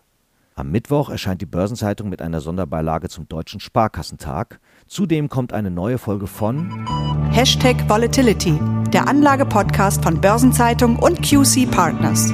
Am 0.58 0.72
Mittwoch 0.72 1.08
erscheint 1.08 1.40
die 1.40 1.46
Börsenzeitung 1.46 2.08
mit 2.08 2.20
einer 2.20 2.40
Sonderbeilage 2.40 3.08
zum 3.08 3.28
Deutschen 3.28 3.60
Sparkassentag. 3.60 4.58
Zudem 4.88 5.28
kommt 5.28 5.52
eine 5.52 5.70
neue 5.70 5.98
Folge 5.98 6.26
von 6.26 6.84
Hashtag 7.30 7.88
Volatility, 7.88 8.58
der 8.92 9.06
Anlage-Podcast 9.06 10.02
von 10.02 10.20
Börsenzeitung 10.20 10.96
und 10.96 11.22
QC 11.22 11.70
Partners. 11.70 12.32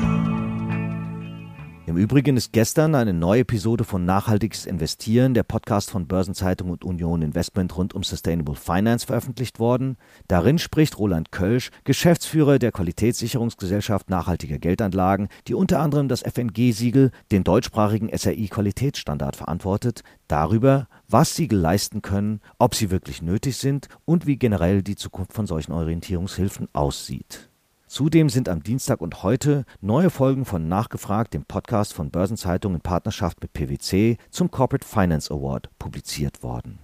Im 1.95 2.01
Übrigen 2.01 2.37
ist 2.37 2.53
gestern 2.53 2.97
eine 2.97 3.13
neue 3.13 3.43
Episode 3.43 3.85
von 3.85 4.05
Nachhaltiges 4.05 4.67
Investieren, 4.67 5.33
der 5.33 5.45
Podcast 5.45 5.93
von 5.93 6.09
Börsenzeitung 6.09 6.71
und 6.71 6.85
Union 6.85 7.23
Investment 7.23 7.77
rund 7.77 7.95
um 7.95 8.03
Sustainable 8.03 8.57
Finance 8.57 9.07
veröffentlicht 9.07 9.61
worden. 9.61 9.97
Darin 10.27 10.59
spricht 10.59 10.99
Roland 10.99 11.31
Kölsch, 11.31 11.71
Geschäftsführer 11.85 12.59
der 12.59 12.73
Qualitätssicherungsgesellschaft 12.73 14.11
Nachhaltiger 14.11 14.59
Geldanlagen, 14.59 15.29
die 15.47 15.55
unter 15.55 15.79
anderem 15.79 16.09
das 16.09 16.23
FNG-Siegel, 16.23 17.13
den 17.31 17.45
deutschsprachigen 17.45 18.11
SRI-Qualitätsstandard 18.13 19.37
verantwortet, 19.37 20.03
darüber, 20.27 20.89
was 21.07 21.37
Siegel 21.37 21.61
leisten 21.61 22.03
können, 22.03 22.41
ob 22.59 22.75
sie 22.75 22.91
wirklich 22.91 23.23
nötig 23.23 23.57
sind 23.57 23.87
und 24.05 24.27
wie 24.27 24.37
generell 24.37 24.83
die 24.83 24.97
Zukunft 24.97 25.33
von 25.33 25.47
solchen 25.47 25.71
Orientierungshilfen 25.71 26.67
aussieht. 26.73 27.51
Zudem 27.95 28.29
sind 28.29 28.49
am 28.49 28.61
Dienstag 28.61 29.01
und 29.01 29.23
heute 29.23 29.65
neue 29.81 30.11
Folgen 30.11 30.45
von 30.45 30.67
Nachgefragt, 30.67 31.33
dem 31.33 31.45
Podcast 31.45 31.93
von 31.93 32.11
Börsenzeitung 32.11 32.75
in 32.75 32.81
Partnerschaft 32.81 33.41
mit 33.41 33.53
PwC 33.53 34.17
zum 34.31 34.51
Corporate 34.51 34.85
Finance 34.85 35.33
Award 35.33 35.71
publiziert 35.79 36.43
worden. 36.43 36.81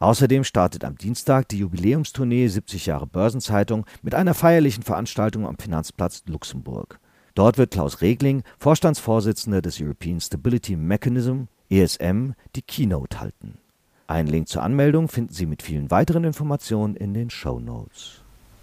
Außerdem 0.00 0.42
startet 0.42 0.84
am 0.84 0.98
Dienstag 0.98 1.48
die 1.50 1.58
Jubiläumstournee 1.58 2.48
70 2.48 2.86
Jahre 2.86 3.06
Börsenzeitung 3.06 3.86
mit 4.02 4.12
einer 4.16 4.34
feierlichen 4.34 4.82
Veranstaltung 4.82 5.46
am 5.46 5.56
Finanzplatz 5.56 6.24
Luxemburg. 6.26 6.98
Dort 7.36 7.56
wird 7.56 7.70
Klaus 7.70 8.00
Regling, 8.00 8.42
Vorstandsvorsitzender 8.58 9.62
des 9.62 9.80
European 9.80 10.20
Stability 10.20 10.74
Mechanism 10.74 11.42
ESM, 11.68 12.32
die 12.56 12.62
Keynote 12.62 13.20
halten. 13.20 13.58
Einen 14.08 14.26
Link 14.26 14.48
zur 14.48 14.64
Anmeldung 14.64 15.06
finden 15.06 15.32
Sie 15.32 15.46
mit 15.46 15.62
vielen 15.62 15.92
weiteren 15.92 16.24
Informationen 16.24 16.96
in 16.96 17.14
den 17.14 17.30
Show 17.30 17.60
Notes. 17.60 18.19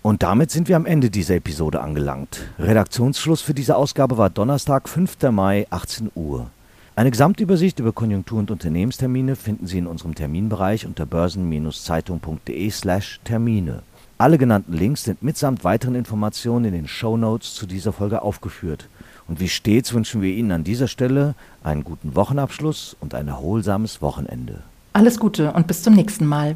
Und 0.07 0.23
damit 0.23 0.49
sind 0.51 0.69
wir 0.69 0.77
am 0.77 0.85
Ende 0.85 1.09
dieser 1.09 1.35
Episode 1.35 1.81
angelangt. 1.81 2.39
Redaktionsschluss 2.59 3.41
für 3.41 3.53
diese 3.53 3.75
Ausgabe 3.75 4.17
war 4.17 4.29
Donnerstag, 4.29 4.87
5. 4.87 5.17
Mai, 5.31 5.67
18 5.69 6.11
Uhr. 6.15 6.49
Eine 6.95 7.11
Gesamtübersicht 7.11 7.79
über 7.79 7.91
Konjunktur- 7.91 8.39
und 8.39 8.49
Unternehmenstermine 8.49 9.35
finden 9.35 9.67
Sie 9.67 9.79
in 9.79 9.85
unserem 9.85 10.15
Terminbereich 10.15 10.85
unter 10.85 11.05
börsen-zeitung.de/slash 11.05 13.19
Termine. 13.25 13.81
Alle 14.17 14.37
genannten 14.37 14.71
Links 14.71 15.03
sind 15.03 15.23
mitsamt 15.23 15.65
weiteren 15.65 15.95
Informationen 15.95 16.63
in 16.63 16.71
den 16.71 16.87
Show 16.87 17.17
Notes 17.17 17.55
zu 17.55 17.65
dieser 17.65 17.91
Folge 17.91 18.21
aufgeführt. 18.21 18.87
Und 19.27 19.41
wie 19.41 19.49
stets 19.49 19.93
wünschen 19.93 20.21
wir 20.21 20.33
Ihnen 20.33 20.53
an 20.53 20.63
dieser 20.63 20.87
Stelle 20.87 21.35
einen 21.65 21.83
guten 21.83 22.15
Wochenabschluss 22.15 22.95
und 23.01 23.13
ein 23.13 23.27
erholsames 23.27 24.01
Wochenende. 24.01 24.61
Alles 24.93 25.19
Gute 25.19 25.51
und 25.51 25.67
bis 25.67 25.83
zum 25.83 25.95
nächsten 25.95 26.25
Mal. 26.25 26.55